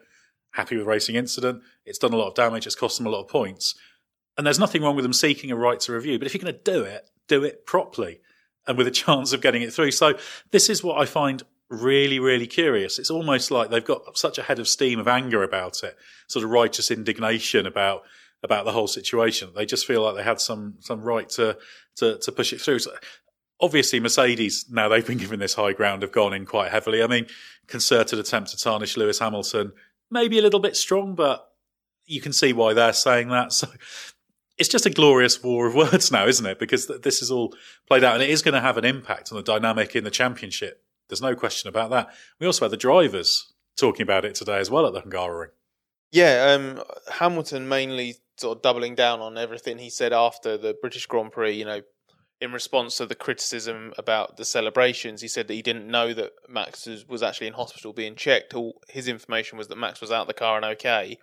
Happy 0.52 0.78
with 0.78 0.88
racing 0.88 1.16
incident. 1.16 1.62
It's 1.86 1.98
done 1.98 2.14
a 2.14 2.18
lot 2.18 2.30
of 2.30 2.36
damage. 2.36 2.66
It's 2.66 2.76
cost 2.76 2.98
them 2.98 3.08
a 3.08 3.10
lot 3.10 3.24
of 3.24 3.30
points. 3.30 3.76
And 4.38 4.46
there's 4.46 4.60
nothing 4.60 4.82
wrong 4.82 4.96
with 4.96 5.04
them 5.04 5.14
seeking 5.14 5.52
a 5.52 5.56
right 5.56 5.80
to 5.82 5.94
review. 5.94 6.18
But 6.18 6.28
if 6.28 6.34
you're 6.34 6.42
going 6.44 6.54
to 6.54 6.72
do 6.72 6.84
it, 6.84 7.10
do 7.28 7.44
it 7.44 7.66
properly 7.66 8.22
and 8.68 8.78
with 8.78 8.88
a 8.88 8.92
chance 9.04 9.34
of 9.34 9.42
getting 9.42 9.62
it 9.62 9.74
through. 9.74 9.92
So 9.92 10.14
this 10.52 10.70
is 10.70 10.84
what 10.84 11.00
I 11.00 11.06
find 11.06 11.44
really, 11.70 12.20
really 12.20 12.48
curious. 12.48 13.00
It's 13.00 13.10
almost 13.10 13.50
like 13.50 13.70
they've 13.70 13.84
got 13.84 14.18
such 14.18 14.38
a 14.38 14.44
head 14.44 14.60
of 14.60 14.68
steam 14.68 15.00
of 15.00 15.08
anger 15.08 15.42
about 15.42 15.84
it, 15.84 15.98
sort 16.28 16.44
of 16.44 16.52
righteous 16.52 16.92
indignation 16.92 17.66
about 17.66 18.04
about 18.44 18.66
the 18.66 18.72
whole 18.72 18.88
situation. 18.88 19.52
They 19.56 19.66
just 19.66 19.86
feel 19.86 20.04
like 20.04 20.16
they 20.16 20.24
had 20.24 20.40
some 20.40 20.76
some 20.80 21.02
right 21.02 21.30
to 21.32 21.58
to, 21.98 22.18
to 22.20 22.32
push 22.32 22.54
it 22.54 22.62
through. 22.62 22.80
So 22.80 22.92
obviously, 23.60 24.00
Mercedes 24.00 24.66
now 24.70 24.90
they've 24.90 25.06
been 25.06 25.18
given 25.18 25.40
this 25.40 25.54
high 25.54 25.74
ground 25.74 26.02
have 26.02 26.12
gone 26.12 26.34
in 26.34 26.46
quite 26.46 26.72
heavily. 26.72 27.04
I 27.04 27.08
mean, 27.08 27.28
concerted 27.68 28.20
attempt 28.20 28.52
to 28.52 28.58
tarnish 28.58 28.98
Lewis 28.98 29.20
Hamilton, 29.20 29.72
maybe 30.10 30.40
a 30.40 30.42
little 30.42 30.60
bit 30.60 30.76
strong, 30.76 31.16
but 31.16 31.48
you 32.06 32.22
can 32.22 32.34
see 32.34 32.54
why 32.54 32.74
they're 32.74 32.94
saying 32.94 33.30
that. 33.30 33.54
So 33.54 33.68
it's 34.58 34.70
just 34.70 34.86
a 34.86 34.92
glorious 34.92 35.42
war 35.42 35.66
of 35.66 35.74
words 35.76 36.12
now, 36.12 36.28
isn't 36.28 36.46
it? 36.46 36.60
Because 36.60 36.86
this 36.88 37.22
is 37.24 37.32
all 37.32 37.56
played 37.88 38.04
out, 38.04 38.14
and 38.14 38.24
it 38.24 38.30
is 38.30 38.44
going 38.44 38.54
to 38.54 38.62
have 38.62 38.78
an 38.78 38.86
impact 38.86 39.32
on 39.32 39.38
the 39.38 39.44
dynamic 39.44 39.96
in 39.96 40.04
the 40.04 40.12
championship 40.12 40.84
there's 41.12 41.22
no 41.22 41.36
question 41.36 41.68
about 41.68 41.90
that. 41.90 42.08
We 42.40 42.48
also 42.48 42.64
had 42.64 42.72
the 42.72 42.78
drivers 42.78 43.52
talking 43.76 44.02
about 44.02 44.24
it 44.24 44.34
today 44.34 44.60
as 44.60 44.72
well 44.72 44.88
at 44.88 44.94
the 44.94 45.02
Hungaroring. 45.02 45.50
Yeah, 46.10 46.56
um, 46.56 46.82
Hamilton 47.12 47.68
mainly 47.68 48.16
sort 48.42 48.58
of 48.58 48.62
doubling 48.62 48.96
down 48.96 49.22
on 49.22 49.38
everything 49.38 49.78
he 49.78 49.90
said 49.90 50.14
after 50.14 50.58
the 50.58 50.76
British 50.82 51.06
Grand 51.06 51.32
Prix. 51.32 51.54
You 51.54 51.66
know, 51.66 51.82
in 52.42 52.52
response 52.52 52.98
to 52.98 53.06
the 53.06 53.16
criticism 53.16 53.94
about 53.98 54.38
the 54.38 54.46
celebrations, 54.46 55.22
he 55.22 55.28
said 55.28 55.48
that 55.48 55.54
he 55.54 55.62
didn't 55.62 55.88
know 55.88 56.14
that 56.14 56.32
Max 56.50 56.88
was 57.08 57.24
actually 57.24 57.48
in 57.48 57.54
hospital 57.54 57.94
being 57.94 58.16
checked. 58.16 58.54
All 58.54 58.82
his 58.90 59.08
information 59.08 59.58
was 59.58 59.68
that 59.70 59.78
Max 59.78 60.02
was 60.02 60.12
out 60.12 60.22
of 60.22 60.28
the 60.28 60.34
car 60.34 60.58
and 60.58 60.66
okay, 60.66 61.18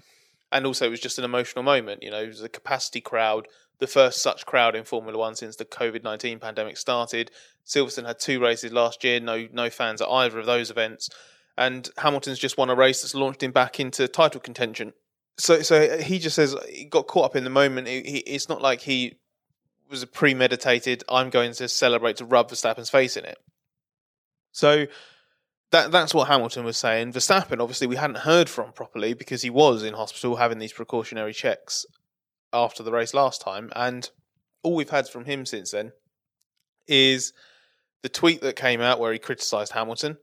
and 0.50 0.64
also 0.64 0.86
it 0.86 0.90
was 0.90 1.00
just 1.00 1.18
an 1.18 1.24
emotional 1.24 1.62
moment. 1.62 2.02
You 2.02 2.10
know, 2.10 2.22
it 2.22 2.28
was 2.28 2.42
a 2.42 2.48
capacity 2.48 3.00
crowd 3.00 3.46
the 3.78 3.86
first 3.86 4.20
such 4.20 4.46
crowd 4.46 4.74
in 4.74 4.84
Formula 4.84 5.16
One 5.16 5.34
since 5.34 5.56
the 5.56 5.64
COVID 5.64 6.02
nineteen 6.02 6.38
pandemic 6.38 6.76
started. 6.76 7.30
Silverstone 7.66 8.06
had 8.06 8.18
two 8.18 8.40
races 8.40 8.72
last 8.72 9.04
year, 9.04 9.20
no 9.20 9.46
no 9.52 9.70
fans 9.70 10.00
at 10.00 10.08
either 10.08 10.38
of 10.38 10.46
those 10.46 10.70
events, 10.70 11.08
and 11.56 11.88
Hamilton's 11.98 12.38
just 12.38 12.58
won 12.58 12.70
a 12.70 12.74
race 12.74 13.02
that's 13.02 13.14
launched 13.14 13.42
him 13.42 13.52
back 13.52 13.78
into 13.78 14.08
title 14.08 14.40
contention. 14.40 14.92
So 15.38 15.62
so 15.62 15.98
he 15.98 16.18
just 16.18 16.36
says 16.36 16.56
he 16.68 16.84
got 16.84 17.06
caught 17.06 17.26
up 17.26 17.36
in 17.36 17.44
the 17.44 17.50
moment. 17.50 17.86
He, 17.88 18.02
he, 18.02 18.18
it's 18.18 18.48
not 18.48 18.60
like 18.60 18.80
he 18.80 19.18
was 19.88 20.02
a 20.02 20.06
premeditated. 20.06 21.04
I'm 21.08 21.30
going 21.30 21.52
to 21.54 21.68
celebrate 21.68 22.16
to 22.16 22.24
rub 22.24 22.50
Verstappen's 22.50 22.90
face 22.90 23.16
in 23.16 23.24
it. 23.24 23.38
So 24.52 24.86
that 25.70 25.92
that's 25.92 26.14
what 26.14 26.28
Hamilton 26.28 26.64
was 26.64 26.76
saying. 26.76 27.12
Verstappen, 27.12 27.60
obviously, 27.60 27.86
we 27.86 27.96
hadn't 27.96 28.18
heard 28.18 28.48
from 28.48 28.72
properly 28.72 29.14
because 29.14 29.42
he 29.42 29.50
was 29.50 29.82
in 29.82 29.94
hospital 29.94 30.36
having 30.36 30.58
these 30.58 30.72
precautionary 30.72 31.32
checks 31.32 31.86
after 32.52 32.82
the 32.82 32.92
race 32.92 33.14
last 33.14 33.40
time, 33.40 33.70
and 33.76 34.10
all 34.62 34.74
we've 34.74 34.90
had 34.90 35.08
from 35.08 35.24
him 35.24 35.44
since 35.44 35.70
then 35.70 35.92
is 36.86 37.32
the 38.02 38.08
tweet 38.08 38.40
that 38.40 38.56
came 38.56 38.80
out 38.80 38.98
where 38.98 39.12
he 39.12 39.18
criticised 39.18 39.72
Hamilton, 39.72 40.16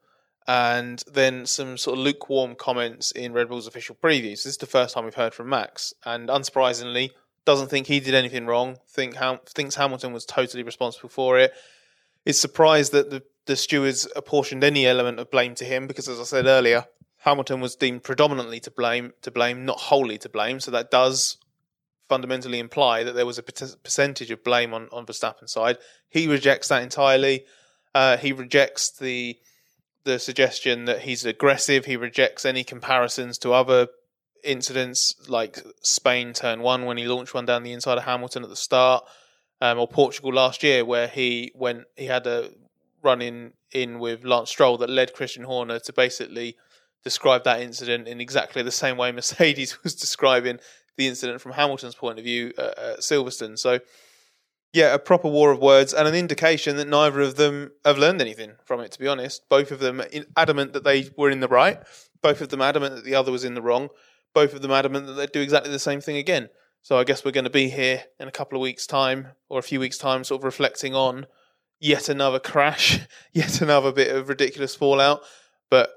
and 0.48 1.04
then 1.12 1.46
some 1.46 1.78
sort 1.78 1.98
of 1.98 2.04
lukewarm 2.04 2.56
comments 2.56 3.12
in 3.12 3.34
Red 3.34 3.50
Bull's 3.50 3.68
official 3.68 3.96
previews. 3.96 4.44
This 4.44 4.46
is 4.46 4.58
the 4.58 4.66
first 4.66 4.94
time 4.94 5.06
we've 5.06 5.16
heard 5.16 5.34
from 5.34 5.50
Max, 5.50 5.94
and 6.06 6.30
unsurprisingly, 6.30 7.12
doesn't 7.46 7.70
think 7.70 7.88
he 7.88 8.00
did 8.00 8.16
anything 8.16 8.46
wrong. 8.46 8.78
Think 8.88 9.16
Ham- 9.16 9.40
thinks 9.46 9.76
Hamilton 9.76 10.14
was 10.14 10.26
totally 10.26 10.64
responsible 10.64 11.10
for 11.10 11.40
it. 11.40 11.54
Is 12.26 12.40
surprised 12.40 12.92
that 12.92 13.12
the 13.12 13.24
the 13.46 13.56
stewards 13.56 14.08
apportioned 14.16 14.64
any 14.64 14.86
element 14.86 15.20
of 15.20 15.30
blame 15.30 15.56
to 15.56 15.66
him 15.66 15.88
because, 15.88 16.08
as 16.08 16.20
I 16.20 16.24
said 16.24 16.46
earlier, 16.46 16.86
Hamilton 17.20 17.60
was 17.60 17.76
deemed 17.76 18.04
predominantly 18.04 18.60
to 18.62 18.72
blame, 18.72 19.14
to 19.22 19.32
blame, 19.32 19.66
not 19.66 19.80
wholly 19.80 20.18
to 20.20 20.30
blame. 20.30 20.60
So 20.60 20.72
that 20.72 20.92
does 20.92 21.38
fundamentally 22.10 22.60
imply 22.60 23.04
that 23.04 23.16
there 23.16 23.26
was 23.26 23.38
a 23.38 23.44
percentage 23.44 24.32
of 24.32 24.44
blame 24.44 24.74
on, 24.74 24.88
on 24.92 25.06
Verstappen's 25.06 25.52
side. 25.52 25.78
He 26.10 26.28
rejects 26.28 26.68
that 26.68 26.84
entirely. 26.84 27.46
Uh, 27.94 28.18
he 28.18 28.32
rejects 28.32 28.92
the 28.92 29.38
the 30.06 30.20
suggestion 30.20 30.86
that 30.86 31.02
he's 31.02 31.26
aggressive. 31.26 31.86
He 31.86 31.98
rejects 31.98 32.46
any 32.46 32.64
comparisons 32.64 33.38
to 33.40 33.52
other 33.52 33.88
incidents 34.44 35.16
like 35.28 35.60
Spain 35.82 36.32
turn 36.32 36.62
one 36.62 36.86
when 36.86 36.98
he 36.98 37.08
launched 37.08 37.34
one 37.34 37.46
down 37.46 37.64
the 37.64 37.74
inside 37.74 37.98
of 37.98 38.04
Hamilton 38.06 38.44
at 38.44 38.50
the 38.50 38.56
start, 38.56 39.04
um, 39.60 39.80
or 39.80 39.88
Portugal 39.88 40.32
last 40.32 40.64
year 40.64 40.86
where 40.86 41.08
he 41.08 41.52
went 41.56 41.86
he 41.96 42.06
had 42.06 42.26
a 42.28 42.52
run 43.02 43.22
in 43.22 43.54
in 43.72 44.00
with 44.00 44.24
Lance 44.24 44.50
Stroll 44.52 44.78
that 44.78 44.90
led 44.90 45.14
Christian 45.14 45.44
Horner 45.44 45.80
to 45.80 45.94
basically 45.94 46.56
describe 47.04 47.44
that 47.44 47.62
incident 47.62 48.08
in 48.08 48.22
exactly 48.22 48.62
the 48.62 48.72
same 48.72 48.98
way 48.98 49.12
Mercedes 49.14 49.84
was 49.84 49.96
describing 49.96 50.60
the 50.98 51.08
incident 51.08 51.42
from 51.42 51.54
Hamilton's 51.54 51.96
point 51.96 52.20
of 52.20 52.24
view 52.24 52.54
at, 52.58 52.78
at 52.78 53.00
Silverstone. 53.00 53.58
So, 53.58 53.80
yeah, 54.76 54.94
a 54.94 55.00
proper 55.00 55.30
war 55.30 55.52
of 55.52 55.62
words 55.62 55.94
and 55.94 56.06
an 56.06 56.14
indication 56.14 56.76
that 56.76 56.90
neither 56.90 57.22
of 57.22 57.36
them 57.38 57.72
have 57.86 57.98
learned 57.98 58.20
anything 58.20 58.56
from 58.66 58.82
it, 58.82 58.92
to 58.92 59.00
be 59.00 59.08
honest. 59.08 59.48
Both 59.48 59.72
of 59.72 59.80
them 59.80 60.04
adamant 60.36 60.74
that 60.74 60.84
they 60.84 61.10
were 61.16 61.30
in 61.30 61.40
the 61.40 61.48
right, 61.48 61.80
both 62.22 62.42
of 62.42 62.50
them 62.50 62.62
adamant 62.62 62.96
that 62.96 63.06
the 63.06 63.16
other 63.16 63.32
was 63.32 63.46
in 63.46 63.54
the 63.54 63.62
wrong, 63.62 63.88
both 64.34 64.54
of 64.54 64.62
them 64.62 64.72
adamant 64.72 65.08
that 65.08 65.14
they'd 65.14 65.32
do 65.32 65.40
exactly 65.40 65.72
the 65.72 65.80
same 65.80 66.02
thing 66.02 66.18
again. 66.18 66.50
So 66.82 67.00
I 67.00 67.06
guess 67.06 67.24
we're 67.24 67.32
going 67.32 67.46
to 67.46 67.50
be 67.50 67.70
here 67.70 68.04
in 68.20 68.28
a 68.28 68.32
couple 68.32 68.58
of 68.58 68.62
weeks' 68.62 68.86
time 68.86 69.30
or 69.48 69.60
a 69.60 69.64
few 69.64 69.80
weeks' 69.80 69.98
time, 69.98 70.26
sort 70.26 70.42
of 70.42 70.44
reflecting 70.44 70.94
on 70.94 71.26
yet 71.80 72.10
another 72.10 72.40
crash, 72.40 73.00
yet 73.34 73.62
another 73.62 73.94
bit 73.94 74.14
of 74.14 74.28
ridiculous 74.28 74.76
fallout. 74.76 75.22
But 75.70 75.92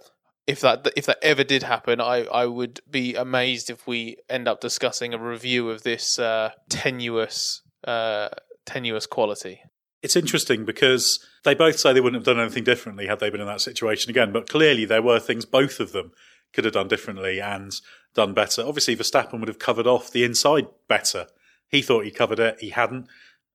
if 0.46 0.60
that 0.60 0.86
if 0.96 1.06
that 1.06 1.18
ever 1.20 1.42
did 1.42 1.64
happen, 1.64 2.00
I, 2.00 2.26
I 2.26 2.46
would 2.46 2.80
be 2.88 3.16
amazed 3.16 3.70
if 3.70 3.88
we 3.88 4.18
end 4.30 4.46
up 4.46 4.60
discussing 4.60 5.12
a 5.12 5.18
review 5.18 5.68
of 5.68 5.82
this 5.82 6.16
uh, 6.20 6.52
tenuous 6.68 7.62
uh, 7.84 8.28
tenuous 8.68 9.06
quality. 9.06 9.62
It's 10.02 10.14
interesting 10.14 10.64
because 10.64 11.24
they 11.44 11.54
both 11.54 11.78
say 11.78 11.92
they 11.92 12.00
wouldn't 12.00 12.24
have 12.24 12.36
done 12.36 12.42
anything 12.42 12.64
differently 12.64 13.06
had 13.06 13.18
they 13.18 13.30
been 13.30 13.40
in 13.40 13.46
that 13.46 13.60
situation 13.60 14.10
again. 14.10 14.30
But 14.30 14.48
clearly, 14.48 14.84
there 14.84 15.02
were 15.02 15.18
things 15.18 15.44
both 15.44 15.80
of 15.80 15.92
them 15.92 16.12
could 16.52 16.64
have 16.64 16.74
done 16.74 16.88
differently 16.88 17.40
and 17.40 17.72
done 18.14 18.34
better. 18.34 18.62
Obviously, 18.62 18.94
Verstappen 18.94 19.40
would 19.40 19.48
have 19.48 19.58
covered 19.58 19.86
off 19.86 20.10
the 20.10 20.22
inside 20.22 20.66
better. 20.86 21.26
He 21.68 21.82
thought 21.82 22.04
he 22.04 22.10
covered 22.10 22.38
it, 22.38 22.60
he 22.60 22.70
hadn't. 22.70 23.08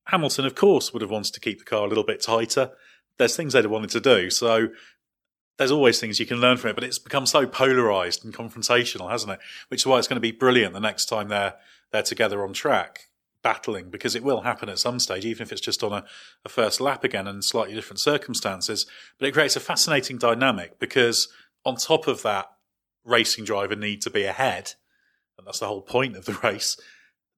Hamilton, 0.08 0.46
of 0.46 0.56
course, 0.56 0.92
would 0.92 1.02
have 1.02 1.12
wanted 1.12 1.34
to 1.34 1.40
keep 1.40 1.60
the 1.60 1.66
car 1.66 1.86
a 1.86 1.88
little 1.88 2.04
bit 2.04 2.22
tighter. 2.22 2.72
There's 3.18 3.36
things 3.36 3.54
they'd 3.54 3.64
have 3.64 3.72
wanted 3.72 3.92
to 3.92 4.02
do. 4.02 4.30
So 4.30 4.70
there's 5.58 5.72
always 5.72 6.00
things 6.00 6.20
you 6.20 6.26
can 6.26 6.42
learn 6.42 6.58
from 6.58 6.72
it, 6.72 6.76
but 6.76 6.84
it's 6.84 7.00
become 7.00 7.26
so 7.26 7.48
polarized 7.48 8.26
and 8.26 8.34
confrontational, 8.34 9.10
hasn't 9.10 9.32
it? 9.32 9.40
Which 9.70 9.82
is 9.82 9.86
why 9.86 9.98
it's 10.00 10.08
going 10.08 10.18
to 10.18 10.22
be 10.22 10.32
brilliant 10.32 10.74
the 10.74 10.80
next 10.80 11.06
time 11.06 11.30
they're 11.30 11.56
they're 11.92 12.04
together 12.04 12.44
on 12.44 12.54
track 12.54 13.10
battling 13.44 13.90
because 13.90 14.16
it 14.16 14.24
will 14.24 14.42
happen 14.42 14.70
at 14.70 14.80
some 14.80 15.00
stage, 15.00 15.26
even 15.26 15.44
if 15.44 15.52
it's 15.52 15.62
just 15.62 15.84
on 15.84 15.92
a, 15.92 16.06
a 16.46 16.50
first 16.50 16.82
lap 16.82 17.04
again 17.04 17.28
and 17.28 17.44
slightly 17.44 17.76
different 17.76 18.00
circumstances. 18.00 18.86
But 19.20 19.28
it 19.28 19.34
creates 19.34 19.56
a 19.56 19.60
fascinating 19.60 20.18
dynamic 20.18 20.80
because 20.80 21.28
on 21.66 21.76
top 21.76 22.08
of 22.08 22.24
that, 22.24 22.48
racing 23.06 23.44
driver 23.44 23.76
need 23.76 24.02
to 24.02 24.10
be 24.10 24.24
ahead, 24.24 24.74
and 25.38 25.46
that's 25.46 25.60
the 25.60 25.68
whole 25.68 25.82
point 25.82 26.16
of 26.16 26.26
the 26.26 26.34
race. 26.44 26.78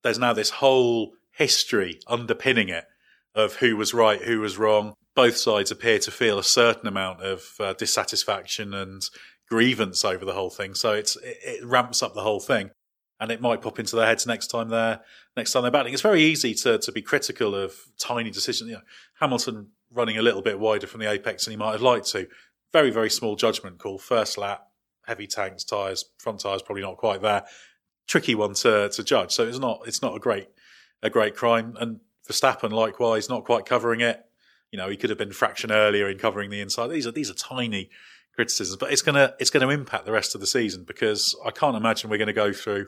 There's 0.03 0.19
now 0.19 0.33
this 0.33 0.51
whole 0.51 1.13
history 1.31 2.00
underpinning 2.07 2.69
it 2.69 2.85
of 3.33 3.55
who 3.55 3.75
was 3.75 3.93
right, 3.93 4.21
who 4.21 4.39
was 4.39 4.57
wrong, 4.57 4.93
both 5.15 5.38
sides 5.38 5.71
appear 5.71 5.97
to 6.00 6.12
feel 6.12 6.38
a 6.38 6.43
certain 6.43 6.88
amount 6.88 7.21
of 7.21 7.55
uh, 7.59 7.74
dissatisfaction 7.74 8.74
and 8.74 9.09
grievance 9.50 10.03
over 10.03 10.25
the 10.25 10.33
whole 10.33 10.50
thing. 10.50 10.75
So 10.75 10.93
it's 10.93 11.15
it, 11.17 11.38
it, 11.43 11.65
ramps 11.65 12.03
up 12.03 12.13
the 12.13 12.21
whole 12.21 12.39
thing, 12.39 12.71
and 13.19 13.31
it 13.31 13.41
might 13.41 13.62
pop 13.62 13.79
into 13.79 13.95
their 13.95 14.05
heads 14.05 14.27
next 14.27 14.48
time 14.48 14.69
they're 14.69 15.01
next 15.38 15.51
time 15.51 15.62
they're 15.62 15.72
battling. 15.72 15.93
It's 15.93 16.01
very 16.01 16.22
easy 16.22 16.53
to 16.55 16.77
to 16.77 16.91
be 16.91 17.01
critical 17.01 17.55
of 17.55 17.75
tiny 17.98 18.29
decisions. 18.29 18.69
You 18.69 18.77
know, 18.77 18.81
Hamilton 19.19 19.69
running 19.91 20.17
a 20.17 20.22
little 20.22 20.41
bit 20.41 20.60
wider 20.60 20.88
from 20.88 21.00
the 21.00 21.10
apex 21.10 21.45
than 21.45 21.51
he 21.51 21.57
might 21.57 21.72
have 21.72 21.81
liked 21.81 22.07
to. 22.12 22.27
Very 22.74 22.91
very 22.91 23.10
small 23.10 23.36
judgment 23.36 23.79
call, 23.79 23.98
first 23.98 24.38
lap, 24.38 24.67
heavy 25.05 25.27
tanks, 25.27 25.63
tyres, 25.63 26.05
front 26.17 26.41
tyres 26.41 26.62
probably 26.62 26.84
not 26.84 26.98
quite 26.98 27.22
there. 27.22 27.43
Tricky 28.07 28.36
one 28.36 28.53
to 28.55 28.89
to 28.89 29.03
judge. 29.03 29.31
So 29.31 29.48
it's 29.48 29.60
not 29.60 29.81
it's 29.86 30.01
not 30.01 30.15
a 30.15 30.19
great 30.19 30.50
a 31.01 31.10
great 31.10 31.36
crime. 31.36 31.75
And 31.79 32.00
Verstappen 32.27 32.72
likewise 32.72 33.29
not 33.29 33.45
quite 33.45 33.65
covering 33.65 34.01
it. 34.01 34.25
You 34.72 34.77
know, 34.77 34.89
he 34.89 34.98
could 34.98 35.10
have 35.10 35.19
been 35.19 35.31
fraction 35.31 35.72
earlier 35.72 36.10
in 36.10 36.17
covering 36.17 36.50
the 36.50 36.60
inside. 36.60 36.88
These 36.88 37.07
are 37.07 37.12
these 37.12 37.29
are 37.29 37.36
tiny 37.36 37.89
criticisms, 38.35 38.77
but 38.77 38.91
it's 38.91 39.01
gonna 39.01 39.33
it's 39.39 39.49
gonna 39.49 39.69
impact 39.69 40.05
the 40.05 40.11
rest 40.11 40.35
of 40.35 40.41
the 40.41 40.47
season 40.47 40.83
because 40.83 41.35
I 41.45 41.51
can't 41.51 41.75
imagine 41.75 42.09
we're 42.09 42.17
going 42.17 42.27
to 42.27 42.33
go 42.33 42.53
through 42.53 42.87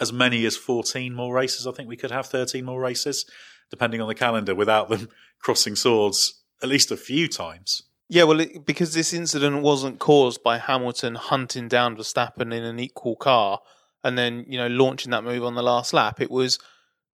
as 0.00 0.12
many 0.12 0.44
as 0.46 0.56
14 0.56 1.14
more 1.14 1.34
races. 1.34 1.66
I 1.66 1.72
think 1.72 1.88
we 1.88 1.96
could 1.96 2.10
have 2.10 2.26
13 2.26 2.64
more 2.64 2.80
races, 2.80 3.24
depending 3.70 4.00
on 4.00 4.08
the 4.08 4.14
calendar, 4.14 4.54
without 4.54 4.88
them 4.88 5.08
crossing 5.40 5.76
swords 5.76 6.42
at 6.62 6.68
least 6.68 6.90
a 6.90 6.96
few 6.96 7.28
times. 7.28 7.82
Yeah, 8.08 8.24
well, 8.24 8.40
it, 8.40 8.64
because 8.64 8.94
this 8.94 9.12
incident 9.12 9.62
wasn't 9.62 9.98
caused 9.98 10.42
by 10.42 10.58
Hamilton 10.58 11.14
hunting 11.14 11.68
down 11.68 11.96
Verstappen 11.96 12.54
in 12.54 12.64
an 12.64 12.80
equal 12.80 13.16
car 13.16 13.60
and 14.02 14.16
then, 14.16 14.46
you 14.48 14.56
know, 14.56 14.68
launching 14.68 15.10
that 15.10 15.24
move 15.24 15.44
on 15.44 15.54
the 15.54 15.62
last 15.62 15.92
lap. 15.92 16.20
It 16.20 16.30
was 16.30 16.58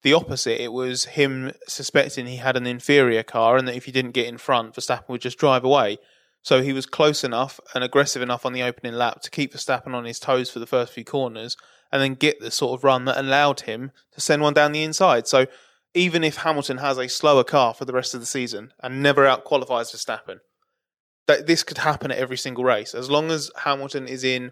the 0.03 0.13
opposite. 0.13 0.63
It 0.63 0.73
was 0.73 1.07
him 1.07 1.53
suspecting 1.67 2.27
he 2.27 2.37
had 2.37 2.57
an 2.57 2.67
inferior 2.67 3.23
car 3.23 3.57
and 3.57 3.67
that 3.69 3.77
if 3.77 3.87
he 3.87 3.93
didn't 3.93 4.11
get 4.11 4.27
in 4.27 4.37
front, 4.37 4.75
Verstappen 4.75 5.09
would 5.09 5.23
just 5.23 5.39
drive 5.39 5.65
away. 5.65 5.97
So 6.43 6.63
he 6.63 6.73
was 6.73 6.87
close 6.87 7.23
enough 7.23 7.61
and 7.75 7.85
aggressive 7.85 8.21
enough 8.21 8.45
on 8.45 8.53
the 8.53 8.63
opening 8.63 8.95
lap 8.95 9.23
to 9.23 9.31
keep 9.31 9.53
Verstappen 9.53 9.95
on 9.95 10.05
his 10.05 10.19
toes 10.19 10.51
for 10.51 10.59
the 10.59 10.67
first 10.67 10.93
few 10.93 11.05
corners 11.05 11.57
and 11.93 12.03
then 12.03 12.15
get 12.15 12.41
the 12.41 12.51
sort 12.51 12.79
of 12.79 12.85
run 12.85 13.05
that 13.05 13.19
allowed 13.19 13.61
him 13.61 13.93
to 14.13 14.21
send 14.21 14.43
one 14.43 14.55
down 14.55 14.73
the 14.73 14.83
inside. 14.83 15.29
So 15.29 15.47
even 15.95 16.25
if 16.25 16.39
Hamilton 16.39 16.79
has 16.79 16.99
a 16.99 17.09
slower 17.09 17.45
car 17.45 17.75
for 17.75 17.85
the 17.85 17.93
rest 17.93 18.15
of 18.15 18.21
the 18.21 18.27
season 18.27 18.73
and 18.83 19.03
never 19.03 19.27
out 19.27 19.45
qualifies 19.45 19.93
Verstappen, 19.93 20.41
that 21.27 21.47
this 21.47 21.63
could 21.63 21.79
happen 21.79 22.11
at 22.11 22.19
every 22.19 22.37
single 22.37 22.65
race 22.65 22.95
as 22.95 23.09
long 23.09 23.31
as 23.31 23.51
Hamilton 23.65 24.09
is 24.09 24.25
in 24.25 24.51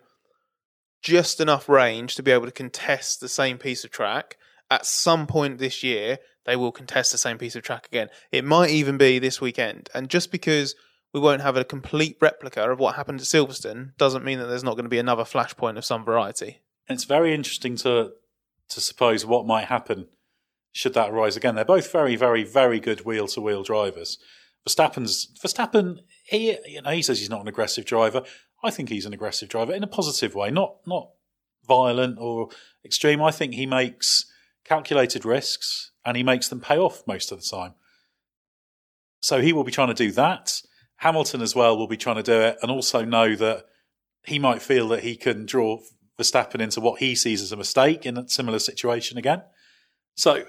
just 1.03 1.41
enough 1.41 1.69
range 1.69 2.15
to 2.15 2.23
be 2.23 2.31
able 2.31 2.47
to 2.47 2.53
contest 2.53 3.21
the 3.21 3.29
same 3.29 3.59
piece 3.59 3.85
of 3.85 3.91
track. 3.91 4.37
At 4.71 4.87
some 4.87 5.27
point 5.27 5.59
this 5.59 5.83
year, 5.83 6.19
they 6.45 6.55
will 6.55 6.73
contest 6.73 7.11
the 7.11 7.19
same 7.19 7.39
piece 7.39 7.57
of 7.57 7.63
track 7.63 7.87
again. 7.87 8.09
It 8.31 8.45
might 8.45 8.71
even 8.71 8.99
be 8.99 9.19
this 9.19 9.41
weekend, 9.41 9.89
and 9.95 10.09
just 10.09 10.31
because 10.31 10.75
we 11.13 11.21
won't 11.21 11.43
have 11.43 11.57
a 11.57 11.65
complete 11.65 12.17
replica 12.21 12.71
of 12.71 12.79
what 12.79 12.97
happened 12.97 13.21
at 13.21 13.27
Silverstone 13.27 13.97
doesn't 13.97 14.25
mean 14.25 14.39
that 14.39 14.47
there's 14.47 14.65
not 14.65 14.75
going 14.75 14.85
to 14.85 14.91
be 14.91 14.99
another 14.99 15.25
flashpoint 15.25 15.77
of 15.77 15.85
some 15.85 16.05
variety. 16.05 16.61
It's 16.89 17.05
very 17.05 17.35
interesting 17.35 17.77
to 17.77 18.13
to 18.69 18.81
suppose 18.81 19.27
what 19.27 19.47
might 19.47 19.65
happen 19.65 20.07
should 20.73 20.95
that 20.95 21.11
arise 21.11 21.37
again. 21.37 21.57
They're 21.57 21.65
both 21.65 21.91
very, 21.91 22.15
very, 22.15 22.45
very 22.45 22.79
good 22.79 23.05
wheel 23.05 23.27
to 23.29 23.41
wheel 23.41 23.65
drivers. 23.65 24.19
Verstappen's 24.69 25.27
Verstappen, 25.43 26.01
he 26.25 26.57
you 26.67 26.83
know 26.83 26.91
he 26.91 27.03
says 27.03 27.19
he's 27.19 27.31
not 27.31 27.41
an 27.41 27.49
aggressive 27.49 27.85
driver. 27.85 28.23
I 28.63 28.71
think 28.71 28.89
he's 28.89 29.07
an 29.07 29.15
aggressive 29.15 29.49
driver 29.49 29.73
in 29.73 29.83
a 29.83 29.89
positive 29.89 30.35
way, 30.35 30.51
not 30.51 30.77
not 30.87 31.11
violent 31.67 32.19
or 32.19 32.49
extreme. 32.85 33.23
I 33.23 33.31
think 33.31 33.55
he 33.55 33.67
makes 33.67 34.27
calculated 34.65 35.25
risks 35.25 35.91
and 36.05 36.17
he 36.17 36.23
makes 36.23 36.49
them 36.49 36.61
pay 36.61 36.79
off 36.79 37.03
most 37.07 37.33
of 37.33 37.41
the 37.41 37.49
time. 37.49 37.75
So 39.21 39.41
he 39.41 39.53
will 39.53 39.65
be 39.65 39.73
trying 39.73 39.89
to 39.89 39.95
do 39.95 40.11
that. 40.13 40.63
Hamilton 41.01 41.41
as 41.41 41.55
well 41.55 41.77
will 41.77 41.87
be 41.87 41.97
trying 41.97 42.17
to 42.17 42.23
do 42.23 42.41
it 42.41 42.59
and 42.61 42.71
also 42.71 43.05
know 43.05 43.35
that 43.35 43.65
he 44.25 44.39
might 44.39 44.61
feel 44.61 44.87
that 44.89 45.03
he 45.03 45.17
can 45.17 45.47
draw 45.47 45.79
Verstappen 46.19 46.61
into 46.61 46.81
what 46.81 47.01
he 47.01 47.15
sees 47.15 47.41
as 47.41 47.53
a 47.53 47.57
mistake 47.57 48.05
in 48.05 48.19
a 48.19 48.29
similar 48.29 48.59
situation 48.59 49.17
again. 49.17 49.43
So 50.15 50.45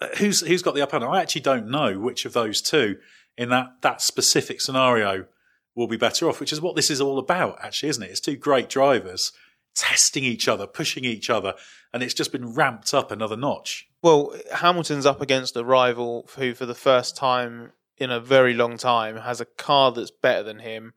uh, 0.00 0.08
who's 0.16 0.40
who's 0.40 0.62
got 0.62 0.74
the 0.74 0.80
upper 0.80 0.98
hand? 0.98 1.04
I 1.04 1.20
actually 1.20 1.42
don't 1.42 1.68
know 1.68 1.98
which 1.98 2.24
of 2.24 2.32
those 2.32 2.62
two 2.62 2.96
in 3.36 3.50
that 3.50 3.82
that 3.82 4.00
specific 4.00 4.62
scenario 4.62 5.26
will 5.74 5.86
be 5.86 5.98
better 5.98 6.28
off, 6.28 6.40
which 6.40 6.52
is 6.52 6.62
what 6.62 6.76
this 6.76 6.90
is 6.90 7.02
all 7.02 7.18
about, 7.18 7.58
actually, 7.62 7.90
isn't 7.90 8.02
it? 8.02 8.10
It's 8.10 8.20
two 8.20 8.36
great 8.36 8.70
drivers 8.70 9.32
testing 9.74 10.24
each 10.24 10.48
other, 10.48 10.66
pushing 10.66 11.04
each 11.04 11.28
other, 11.28 11.54
and 11.92 12.02
it's 12.02 12.14
just 12.14 12.32
been 12.32 12.54
ramped 12.54 12.94
up 12.94 13.10
another 13.10 13.36
notch. 13.36 13.86
Well, 14.02 14.34
Hamilton's 14.54 15.06
up 15.06 15.20
against 15.20 15.56
a 15.56 15.64
rival 15.64 16.28
who, 16.36 16.54
for 16.54 16.64
the 16.64 16.74
first 16.74 17.16
time 17.16 17.72
in 18.00 18.10
a 18.10 18.18
very 18.18 18.54
long 18.54 18.76
time, 18.78 19.16
has 19.16 19.40
a 19.40 19.44
car 19.44 19.92
that's 19.92 20.10
better 20.10 20.42
than 20.42 20.58
him, 20.58 20.94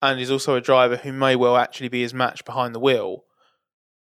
and 0.00 0.20
is 0.20 0.30
also 0.30 0.54
a 0.54 0.60
driver 0.60 0.96
who 0.96 1.12
may 1.12 1.36
well 1.36 1.56
actually 1.56 1.88
be 1.88 2.02
his 2.02 2.14
match 2.14 2.44
behind 2.44 2.74
the 2.74 2.80
wheel 2.80 3.24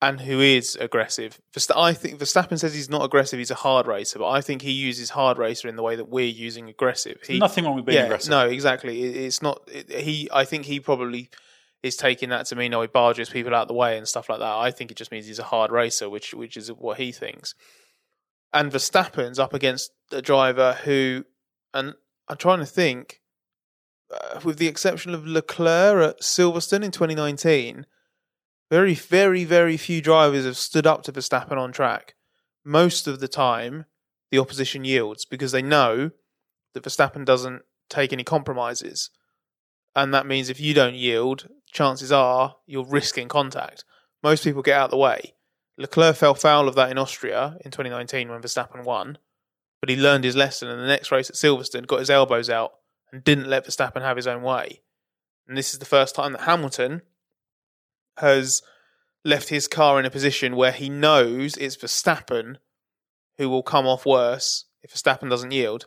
and 0.03 0.21
who 0.21 0.41
is 0.41 0.77
aggressive. 0.77 1.41
I 1.75 1.95
think 1.95 2.19
Verstappen 2.19 2.59
says 2.59 2.75
he's 2.75 2.91
not 2.91 3.05
aggressive; 3.05 3.39
he's 3.39 3.51
a 3.51 3.57
hard 3.57 3.87
racer, 3.87 4.19
but 4.19 4.29
I 4.29 4.41
think 4.41 4.63
he 4.63 4.73
uses 4.73 5.11
hard 5.11 5.39
racer 5.39 5.69
in 5.69 5.77
the 5.77 5.83
way 5.83 5.97
that 5.97 6.09
we're 6.09 6.27
using 6.27 6.69
aggressive. 6.69 7.19
He, 7.27 7.39
Nothing 7.39 7.65
wrong 7.65 7.77
with 7.77 7.87
being 7.87 7.99
yeah, 7.99 8.05
aggressive. 8.05 8.31
No, 8.31 8.47
exactly. 8.47 9.03
It, 9.03 9.17
it's 9.17 9.43
not. 9.43 9.63
It, 9.73 9.91
he, 9.91 10.29
I 10.33 10.45
think 10.45 10.67
he 10.67 10.81
probably 10.81 11.31
is 11.83 11.97
taking 11.97 12.31
that 12.31 12.47
to 12.47 12.57
mean 12.57 12.75
oh 12.75 12.83
he 12.83 12.89
barges 12.89 13.31
people 13.31 13.55
out 13.55 13.69
the 13.69 13.75
way 13.75 13.97
and 13.97 14.07
stuff 14.07 14.29
like 14.29 14.41
that. 14.41 14.57
I 14.57 14.71
think 14.71 14.91
it 14.91 14.97
just 14.97 15.11
means 15.11 15.27
he's 15.27 15.39
a 15.39 15.45
hard 15.45 15.71
racer, 15.71 16.11
which 16.11 16.35
which 16.35 16.57
is 16.57 16.69
what 16.69 16.99
he 16.99 17.11
thinks. 17.11 17.55
And 18.53 18.71
Verstappen's 18.71 19.39
up 19.39 19.55
against 19.55 19.91
a 20.13 20.23
driver 20.23 20.79
who, 20.85 21.25
and 21.77 21.95
I'm 22.29 22.37
trying 22.37 22.59
to 22.61 22.67
think, 22.67 23.21
uh, 24.11 24.41
with 24.45 24.59
the 24.59 24.69
exception 24.69 25.15
of 25.15 25.27
Leclerc 25.27 26.11
at 26.11 26.21
Silverstone 26.21 26.85
in 26.85 26.91
2019 26.91 27.87
very, 28.71 28.95
very, 28.95 29.45
very 29.45 29.77
few 29.77 30.03
drivers 30.03 30.45
have 30.45 30.57
stood 30.57 30.87
up 30.87 31.03
to 31.05 31.13
Verstappen 31.13 31.57
on 31.57 31.73
track. 31.73 32.15
Most 32.65 33.07
of 33.07 33.21
the 33.21 33.29
time, 33.29 33.85
the 34.31 34.39
opposition 34.39 34.85
yields 34.85 35.25
because 35.25 35.53
they 35.53 35.63
know 35.63 36.11
that 36.75 36.83
Verstappen 36.83 37.25
doesn't 37.25 37.63
take 37.89 38.13
any 38.13 38.25
compromises. 38.25 39.11
And 39.95 40.13
that 40.13 40.27
means 40.27 40.49
if 40.49 40.61
you 40.61 40.75
don't 40.75 40.97
yield, 40.97 41.49
chances 41.71 42.11
are 42.11 42.57
you're 42.67 42.85
risking 42.85 43.29
contact. 43.29 43.85
Most 44.23 44.43
people 44.43 44.63
get 44.63 44.77
out 44.77 44.87
of 44.87 44.91
the 44.91 44.97
way. 44.97 45.35
Leclerc 45.79 46.17
fell 46.17 46.35
foul 46.35 46.69
of 46.69 46.75
that 46.75 46.91
in 46.91 46.99
Austria 46.99 47.57
in 47.65 47.71
2019 47.71 48.31
when 48.31 48.43
Verstappen 48.43 48.85
won, 48.85 49.19
but 49.87 49.95
he 49.95 50.03
learned 50.03 50.25
his 50.25 50.35
lesson 50.35 50.69
and 50.69 50.81
the 50.81 50.87
next 50.87 51.13
race 51.13 51.31
at 51.31 51.37
Silverstone 51.37 51.87
got 51.87 52.01
his 52.01 52.11
elbows 52.11 52.51
out 52.51 52.73
and 53.13 53.23
didn't 53.23 53.47
let 53.47 53.65
Verstappen 53.65 54.03
have 54.03 54.17
his 54.17 54.27
own 54.27 54.43
way. 54.43 54.81
And 55.47 55.57
this 55.57 55.73
is 55.73 55.79
the 55.79 55.85
first 55.85 56.17
time 56.17 56.33
that 56.33 56.41
Hamilton 56.41 57.03
has 58.17 58.63
left 59.25 59.49
his 59.49 59.69
car 59.69 60.01
in 60.01 60.05
a 60.05 60.11
position 60.11 60.57
where 60.57 60.73
he 60.73 60.89
knows 60.89 61.57
it's 61.57 61.77
Verstappen 61.77 62.57
who 63.39 63.49
will 63.49 63.63
come 63.63 63.87
off 63.87 64.05
worse 64.05 64.65
if 64.83 64.93
Verstappen 64.93 65.31
doesn't 65.31 65.53
yield. 65.53 65.87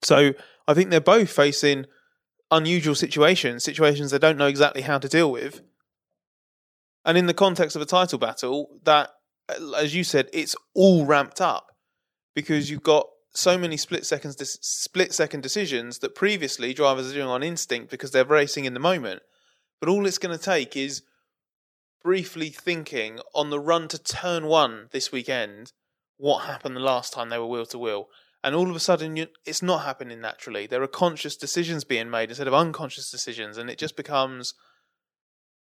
So 0.00 0.32
I 0.66 0.72
think 0.72 0.88
they're 0.88 1.02
both 1.02 1.28
facing 1.28 1.84
unusual 2.50 2.94
situations, 2.94 3.62
situations 3.62 4.10
they 4.10 4.18
don't 4.18 4.38
know 4.38 4.46
exactly 4.46 4.80
how 4.80 4.96
to 4.96 5.06
deal 5.06 5.30
with. 5.30 5.60
And 7.04 7.18
in 7.18 7.26
the 7.26 7.34
context 7.34 7.76
of 7.76 7.82
a 7.82 7.84
title 7.84 8.18
battle, 8.18 8.80
that, 8.84 9.10
as 9.76 9.94
you 9.94 10.02
said, 10.02 10.30
it's 10.32 10.56
all 10.72 11.04
ramped 11.04 11.42
up 11.42 11.69
because 12.34 12.70
you've 12.70 12.82
got 12.82 13.06
so 13.32 13.56
many 13.56 13.76
split 13.76 14.04
seconds, 14.06 14.36
split 14.60 15.12
second 15.12 15.42
decisions 15.42 15.98
that 15.98 16.14
previously 16.14 16.74
drivers 16.74 17.10
are 17.10 17.14
doing 17.14 17.28
on 17.28 17.42
instinct 17.42 17.90
because 17.90 18.10
they're 18.10 18.24
racing 18.24 18.64
in 18.64 18.74
the 18.74 18.80
moment. 18.80 19.22
But 19.80 19.88
all 19.88 20.06
it's 20.06 20.18
going 20.18 20.36
to 20.36 20.42
take 20.42 20.76
is 20.76 21.02
briefly 22.02 22.48
thinking 22.48 23.20
on 23.34 23.50
the 23.50 23.60
run 23.60 23.88
to 23.88 23.98
turn 23.98 24.46
one 24.46 24.88
this 24.90 25.12
weekend 25.12 25.72
what 26.16 26.44
happened 26.44 26.76
the 26.76 26.80
last 26.80 27.12
time 27.12 27.28
they 27.30 27.38
were 27.38 27.46
wheel 27.46 27.66
to 27.66 27.78
wheel. 27.78 28.08
And 28.42 28.54
all 28.54 28.70
of 28.70 28.76
a 28.76 28.80
sudden, 28.80 29.16
you, 29.16 29.26
it's 29.44 29.62
not 29.62 29.84
happening 29.84 30.20
naturally. 30.20 30.66
There 30.66 30.82
are 30.82 30.88
conscious 30.88 31.36
decisions 31.36 31.84
being 31.84 32.10
made 32.10 32.30
instead 32.30 32.46
of 32.46 32.54
unconscious 32.54 33.10
decisions, 33.10 33.58
and 33.58 33.68
it 33.68 33.78
just 33.78 33.96
becomes 33.96 34.54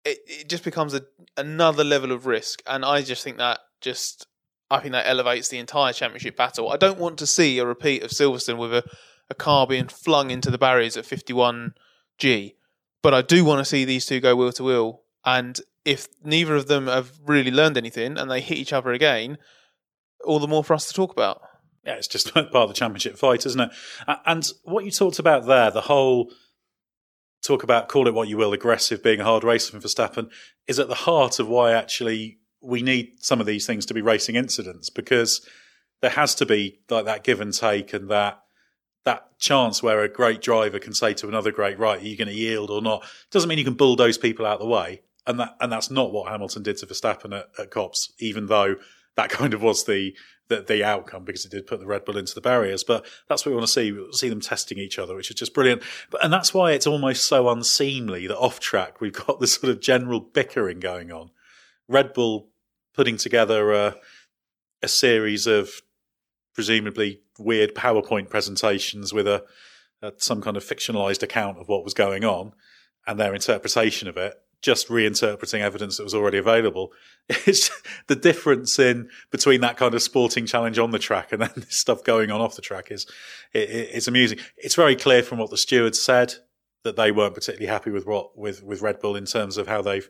it, 0.05 0.19
it 0.25 0.49
just 0.49 0.63
becomes 0.63 0.93
a, 0.93 1.03
another 1.37 1.83
level 1.83 2.11
of 2.11 2.25
risk. 2.25 2.61
And 2.65 2.83
I 2.83 3.01
just 3.01 3.23
think 3.23 3.37
that 3.37 3.59
just 3.81 4.25
I 4.71 4.79
think 4.79 4.93
that 4.93 5.07
elevates 5.07 5.49
the 5.49 5.59
entire 5.59 5.93
championship 5.93 6.37
battle. 6.37 6.71
I 6.71 6.77
don't 6.77 6.97
want 6.97 7.19
to 7.19 7.27
see 7.27 7.59
a 7.59 7.65
repeat 7.65 8.03
of 8.03 8.11
Silverstone 8.11 8.57
with 8.57 8.73
a, 8.73 8.83
a 9.29 9.35
car 9.35 9.67
being 9.67 9.87
flung 9.87 10.31
into 10.31 10.49
the 10.49 10.57
barriers 10.57 10.95
at 10.95 11.05
51G, 11.05 12.55
but 13.03 13.13
I 13.13 13.21
do 13.21 13.43
want 13.43 13.59
to 13.59 13.65
see 13.65 13.85
these 13.85 14.05
two 14.05 14.19
go 14.19 14.35
wheel 14.35 14.53
to 14.53 14.63
wheel 14.63 15.01
and 15.25 15.59
if 15.83 16.07
neither 16.23 16.55
of 16.55 16.67
them 16.67 16.87
have 16.87 17.11
really 17.25 17.51
learned 17.51 17.77
anything 17.77 18.17
and 18.17 18.29
they 18.29 18.41
hit 18.41 18.57
each 18.57 18.73
other 18.73 18.91
again, 18.91 19.37
all 20.23 20.39
the 20.39 20.47
more 20.47 20.63
for 20.63 20.73
us 20.73 20.87
to 20.87 20.93
talk 20.93 21.11
about. 21.11 21.41
Yeah, 21.83 21.95
it's 21.95 22.07
just 22.07 22.33
part 22.33 22.53
of 22.53 22.69
the 22.69 22.75
championship 22.75 23.17
fight, 23.17 23.45
isn't 23.45 23.59
it? 23.59 23.71
And 24.25 24.47
what 24.63 24.85
you 24.85 24.91
talked 24.91 25.19
about 25.19 25.45
there, 25.45 25.71
the 25.71 25.81
whole 25.81 26.31
talk 27.43 27.63
about 27.63 27.89
call 27.89 28.07
it 28.07 28.13
what 28.13 28.27
you 28.27 28.37
will, 28.37 28.53
aggressive 28.53 29.03
being 29.03 29.19
a 29.19 29.23
hard 29.25 29.43
racer 29.43 29.71
for 29.71 29.85
Verstappen, 29.85 30.29
is 30.67 30.79
at 30.79 30.87
the 30.87 30.95
heart 30.95 31.39
of 31.39 31.47
why 31.47 31.73
actually 31.73 32.37
we 32.61 32.81
need 32.81 33.13
some 33.19 33.39
of 33.39 33.45
these 33.45 33.65
things 33.65 33.85
to 33.87 33.93
be 33.93 34.01
racing 34.01 34.35
incidents 34.35 34.89
because 34.89 35.45
there 36.01 36.11
has 36.11 36.35
to 36.35 36.45
be 36.45 36.79
like 36.89 37.05
that 37.05 37.23
give 37.23 37.41
and 37.41 37.53
take 37.53 37.93
and 37.93 38.09
that 38.09 38.39
that 39.03 39.37
chance 39.39 39.81
where 39.81 40.01
a 40.01 40.09
great 40.09 40.41
driver 40.41 40.77
can 40.77 40.93
say 40.93 41.11
to 41.11 41.27
another 41.27 41.51
great, 41.51 41.79
right, 41.79 41.99
are 41.99 42.05
you 42.05 42.15
going 42.15 42.27
to 42.27 42.33
yield 42.35 42.69
or 42.69 42.83
not? 42.83 43.03
Doesn't 43.31 43.49
mean 43.49 43.57
you 43.57 43.63
can 43.63 43.73
bulldoze 43.73 44.19
people 44.19 44.45
out 44.45 44.55
of 44.55 44.59
the 44.59 44.67
way 44.67 45.01
and 45.27 45.39
that 45.39 45.55
and 45.59 45.71
that's 45.71 45.91
not 45.91 46.11
what 46.11 46.31
Hamilton 46.31 46.63
did 46.63 46.77
to 46.77 46.85
Verstappen 46.85 47.37
at, 47.37 47.49
at 47.59 47.71
Copse, 47.71 48.13
even 48.19 48.47
though 48.47 48.75
that 49.15 49.29
kind 49.31 49.53
of 49.53 49.61
was 49.61 49.85
the 49.85 50.15
the, 50.47 50.61
the 50.61 50.83
outcome 50.83 51.23
because 51.23 51.45
it 51.45 51.51
did 51.51 51.65
put 51.65 51.79
the 51.79 51.85
Red 51.85 52.03
Bull 52.03 52.17
into 52.17 52.35
the 52.35 52.41
barriers. 52.41 52.83
But 52.83 53.05
that's 53.29 53.45
what 53.45 53.51
we 53.51 53.55
want 53.55 53.67
to 53.67 53.73
see. 53.73 53.91
We 53.91 54.11
see 54.11 54.27
them 54.27 54.41
testing 54.41 54.77
each 54.77 54.99
other, 54.99 55.15
which 55.15 55.29
is 55.29 55.37
just 55.37 55.53
brilliant. 55.53 55.81
But, 56.09 56.25
and 56.25 56.33
that's 56.33 56.53
why 56.53 56.73
it's 56.73 56.87
almost 56.87 57.25
so 57.25 57.47
unseemly 57.49 58.27
that 58.27 58.37
off 58.37 58.59
track 58.59 58.99
we've 58.99 59.13
got 59.27 59.39
this 59.39 59.53
sort 59.53 59.71
of 59.71 59.79
general 59.79 60.19
bickering 60.19 60.79
going 60.79 61.11
on. 61.11 61.31
Red 61.87 62.13
Bull 62.13 62.49
putting 62.93 63.17
together 63.17 63.71
a, 63.71 63.95
a 64.81 64.87
series 64.87 65.47
of 65.47 65.69
presumably 66.53 67.21
weird 67.39 67.73
PowerPoint 67.75 68.29
presentations 68.29 69.13
with 69.13 69.27
a, 69.27 69.43
a 70.01 70.13
some 70.17 70.41
kind 70.41 70.57
of 70.57 70.63
fictionalized 70.63 71.23
account 71.23 71.57
of 71.57 71.67
what 71.67 71.83
was 71.83 71.93
going 71.93 72.23
on 72.23 72.53
and 73.07 73.19
their 73.19 73.33
interpretation 73.33 74.07
of 74.07 74.17
it 74.17 74.35
just 74.61 74.89
reinterpreting 74.89 75.59
evidence 75.59 75.97
that 75.97 76.03
was 76.03 76.13
already 76.13 76.37
available. 76.37 76.91
It's 77.47 77.71
the 78.07 78.15
difference 78.15 78.77
in 78.77 79.09
between 79.31 79.61
that 79.61 79.77
kind 79.77 79.95
of 79.95 80.01
sporting 80.01 80.45
challenge 80.45 80.77
on 80.77 80.91
the 80.91 80.99
track 80.99 81.31
and 81.31 81.41
then 81.41 81.51
this 81.55 81.77
stuff 81.77 82.03
going 82.03 82.29
on 82.29 82.41
off 82.41 82.55
the 82.55 82.61
track 82.61 82.91
is 82.91 83.05
it, 83.53 83.69
it's 83.69 84.07
amusing. 84.07 84.39
It's 84.57 84.75
very 84.75 84.95
clear 84.95 85.23
from 85.23 85.39
what 85.39 85.49
the 85.49 85.57
stewards 85.57 86.01
said 86.01 86.35
that 86.83 86.95
they 86.95 87.11
weren't 87.11 87.35
particularly 87.35 87.71
happy 87.71 87.89
with 87.89 88.05
what 88.05 88.37
with 88.37 88.63
with 88.63 88.81
Red 88.81 88.99
Bull 88.99 89.15
in 89.15 89.25
terms 89.25 89.57
of 89.57 89.67
how 89.67 89.81
they've 89.81 90.09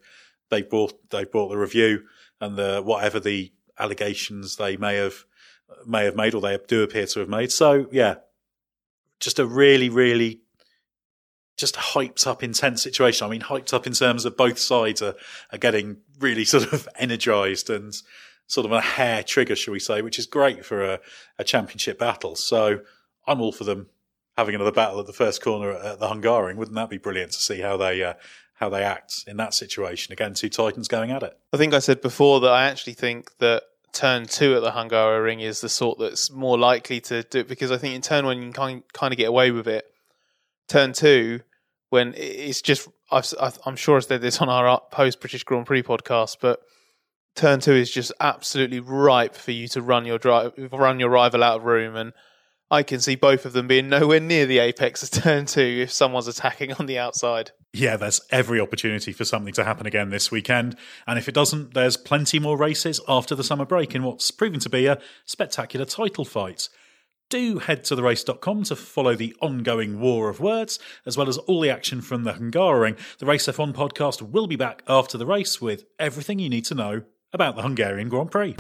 they 0.50 0.62
brought 0.62 0.94
they 1.12 1.26
brought 1.26 1.50
the 1.50 1.58
review 1.58 2.04
and 2.42 2.58
the 2.58 2.82
whatever 2.84 3.20
the 3.20 3.52
allegations 3.80 4.58
they 4.58 4.76
may 4.76 4.96
have 4.96 5.26
may 5.86 6.04
have 6.04 6.16
made 6.16 6.34
or 6.34 6.42
they 6.42 6.58
do 6.68 6.84
appear 6.84 7.06
to 7.06 7.20
have 7.20 7.30
made. 7.30 7.52
So 7.52 7.88
yeah, 7.92 8.16
just 9.20 9.40
a 9.40 9.46
really 9.46 9.90
really 9.90 10.42
just 11.58 11.76
hyped 11.76 12.26
up, 12.26 12.44
intense 12.44 12.82
situation. 12.82 13.26
I 13.26 13.30
mean, 13.30 13.42
hyped 13.42 13.74
up 13.74 13.86
in 13.86 13.94
terms 13.94 14.26
of 14.26 14.36
both 14.36 14.58
sides 14.58 15.02
are, 15.02 15.14
are 15.52 15.58
getting 15.58 15.98
really 16.20 16.44
sort 16.54 16.74
of 16.74 16.90
energized 16.98 17.70
and 17.70 17.94
sort 18.48 18.66
of 18.66 18.72
a 18.72 18.82
hair 18.82 19.24
trigger, 19.24 19.56
shall 19.56 19.72
we 19.72 19.80
say, 19.80 20.02
which 20.02 20.20
is 20.20 20.26
great 20.26 20.66
for 20.66 20.84
a, 20.84 21.00
a 21.38 21.44
championship 21.44 22.00
battle. 22.00 22.36
So 22.36 22.82
I'm 23.28 23.40
all 23.40 23.52
for 23.52 23.64
them 23.64 23.88
having 24.38 24.56
another 24.56 24.72
battle 24.72 25.00
at 25.00 25.06
the 25.06 25.14
first 25.14 25.42
corner 25.42 25.72
at 25.72 26.00
the 26.00 26.08
Hungaroring. 26.08 26.56
Wouldn't 26.56 26.76
that 26.76 26.90
be 26.90 26.98
brilliant 26.98 27.32
to 27.34 27.40
see 27.40 27.62
how 27.62 27.78
they 27.78 28.04
uh, 28.04 28.16
how 28.62 28.70
they 28.70 28.84
act 28.84 29.26
in 29.28 29.38
that 29.38 29.54
situation? 29.54 30.14
Again, 30.14 30.36
two 30.36 30.48
titans 30.48 30.88
going 30.88 31.12
at 31.12 31.24
it. 31.24 31.38
I 31.52 31.58
think 31.58 31.74
I 31.74 31.80
said 31.80 32.00
before 32.02 32.40
that 32.42 32.52
I 32.52 32.66
actually 32.66 32.94
think 32.94 33.38
that 33.40 33.64
turn 33.92 34.28
two 34.28 34.56
at 34.56 34.62
the 34.62 34.72
Hungaroring 34.72 35.42
is 35.42 35.60
the 35.60 35.68
sort 35.68 36.00
that's 36.00 36.32
more 36.32 36.58
likely 36.58 37.02
to 37.02 37.24
do 37.24 37.40
it 37.40 37.48
because 37.48 37.72
I 37.72 37.78
think 37.78 37.96
in 37.96 38.02
turn 38.02 38.26
one 38.26 38.42
you 38.42 38.52
can 38.52 38.84
kind 38.94 39.14
of 39.14 39.18
get 39.18 39.28
away 39.28 39.52
with 39.52 39.68
it. 39.68 39.86
Turn 40.70 40.94
two, 40.94 41.42
when 41.90 42.14
it's 42.16 42.62
just 42.62 42.88
I've, 43.12 43.58
I'm 43.66 43.76
sure 43.76 43.98
I 43.98 44.00
said 44.00 44.22
this 44.22 44.40
on 44.40 44.48
our 44.48 44.82
post 44.92 45.20
British 45.20 45.44
Grand 45.44 45.66
Prix 45.66 45.84
podcast, 45.84 46.38
but 46.40 46.62
turn 47.36 47.60
two 47.60 47.74
is 47.74 47.92
just 47.92 48.14
absolutely 48.20 48.80
ripe 48.80 49.36
for 49.36 49.52
you 49.52 49.68
to 49.70 49.82
run 49.82 50.06
your 50.06 50.20
drive, 50.20 50.54
run 50.72 51.00
your 51.00 51.10
rival 51.10 51.44
out 51.44 51.58
of 51.58 51.66
room, 51.66 51.96
and 51.96 52.14
I 52.70 52.84
can 52.84 53.02
see 53.02 53.16
both 53.16 53.46
of 53.46 53.54
them 53.54 53.68
being 53.68 53.90
nowhere 53.90 54.22
near 54.22 54.46
the 54.46 54.60
apex 54.60 55.04
of 55.04 55.12
turn 55.24 55.48
two 55.48 55.82
if 55.82 55.92
someone's 55.92 56.28
attacking 56.28 56.74
on 56.74 56.86
the 56.86 57.00
outside. 57.00 57.52
Yeah, 57.74 57.96
there's 57.96 58.20
every 58.32 58.60
opportunity 58.60 59.14
for 59.14 59.24
something 59.24 59.54
to 59.54 59.64
happen 59.64 59.88
again 59.88 60.10
this 60.10 60.30
weekend. 60.30 60.76
And 61.08 61.18
if 61.18 61.30
it 61.30 61.34
doesn't, 61.34 61.74
there's 61.74 61.96
plenty 61.96 62.38
more 62.38 62.58
races 62.58 63.00
after 63.08 63.34
the 63.34 63.46
summer 63.46 63.66
break 63.66 63.96
in 63.96 64.04
what's 64.04 64.30
proving 64.30 64.60
to 64.60 64.70
be 64.70 64.88
a 64.88 65.00
spectacular 65.26 65.86
title 65.86 66.26
fight 66.26 66.68
do 67.32 67.60
head 67.60 67.84
to 67.86 67.96
therace.com 67.96 68.64
to 68.64 68.76
follow 68.76 69.16
the 69.16 69.36
ongoing 69.42 70.00
war 70.00 70.30
of 70.30 70.40
words, 70.40 70.78
as 71.06 71.18
well 71.18 71.30
as 71.30 71.38
all 71.40 71.62
the 71.62 71.70
action 71.70 72.02
from 72.02 72.24
the 72.24 72.34
Hungaroring. 72.34 72.98
The 73.18 73.26
Race 73.26 73.48
F1 73.48 73.74
podcast 73.74 74.22
will 74.22 74.48
be 74.48 74.58
back 74.58 74.84
after 74.88 75.18
the 75.18 75.26
race 75.26 75.60
with 75.60 75.86
everything 75.98 76.38
you 76.38 76.50
need 76.50 76.66
to 76.66 76.76
know 76.76 77.04
about 77.34 77.56
the 77.56 77.64
Hungarian 77.64 78.10
Grand 78.10 78.30
Prix. 78.30 78.56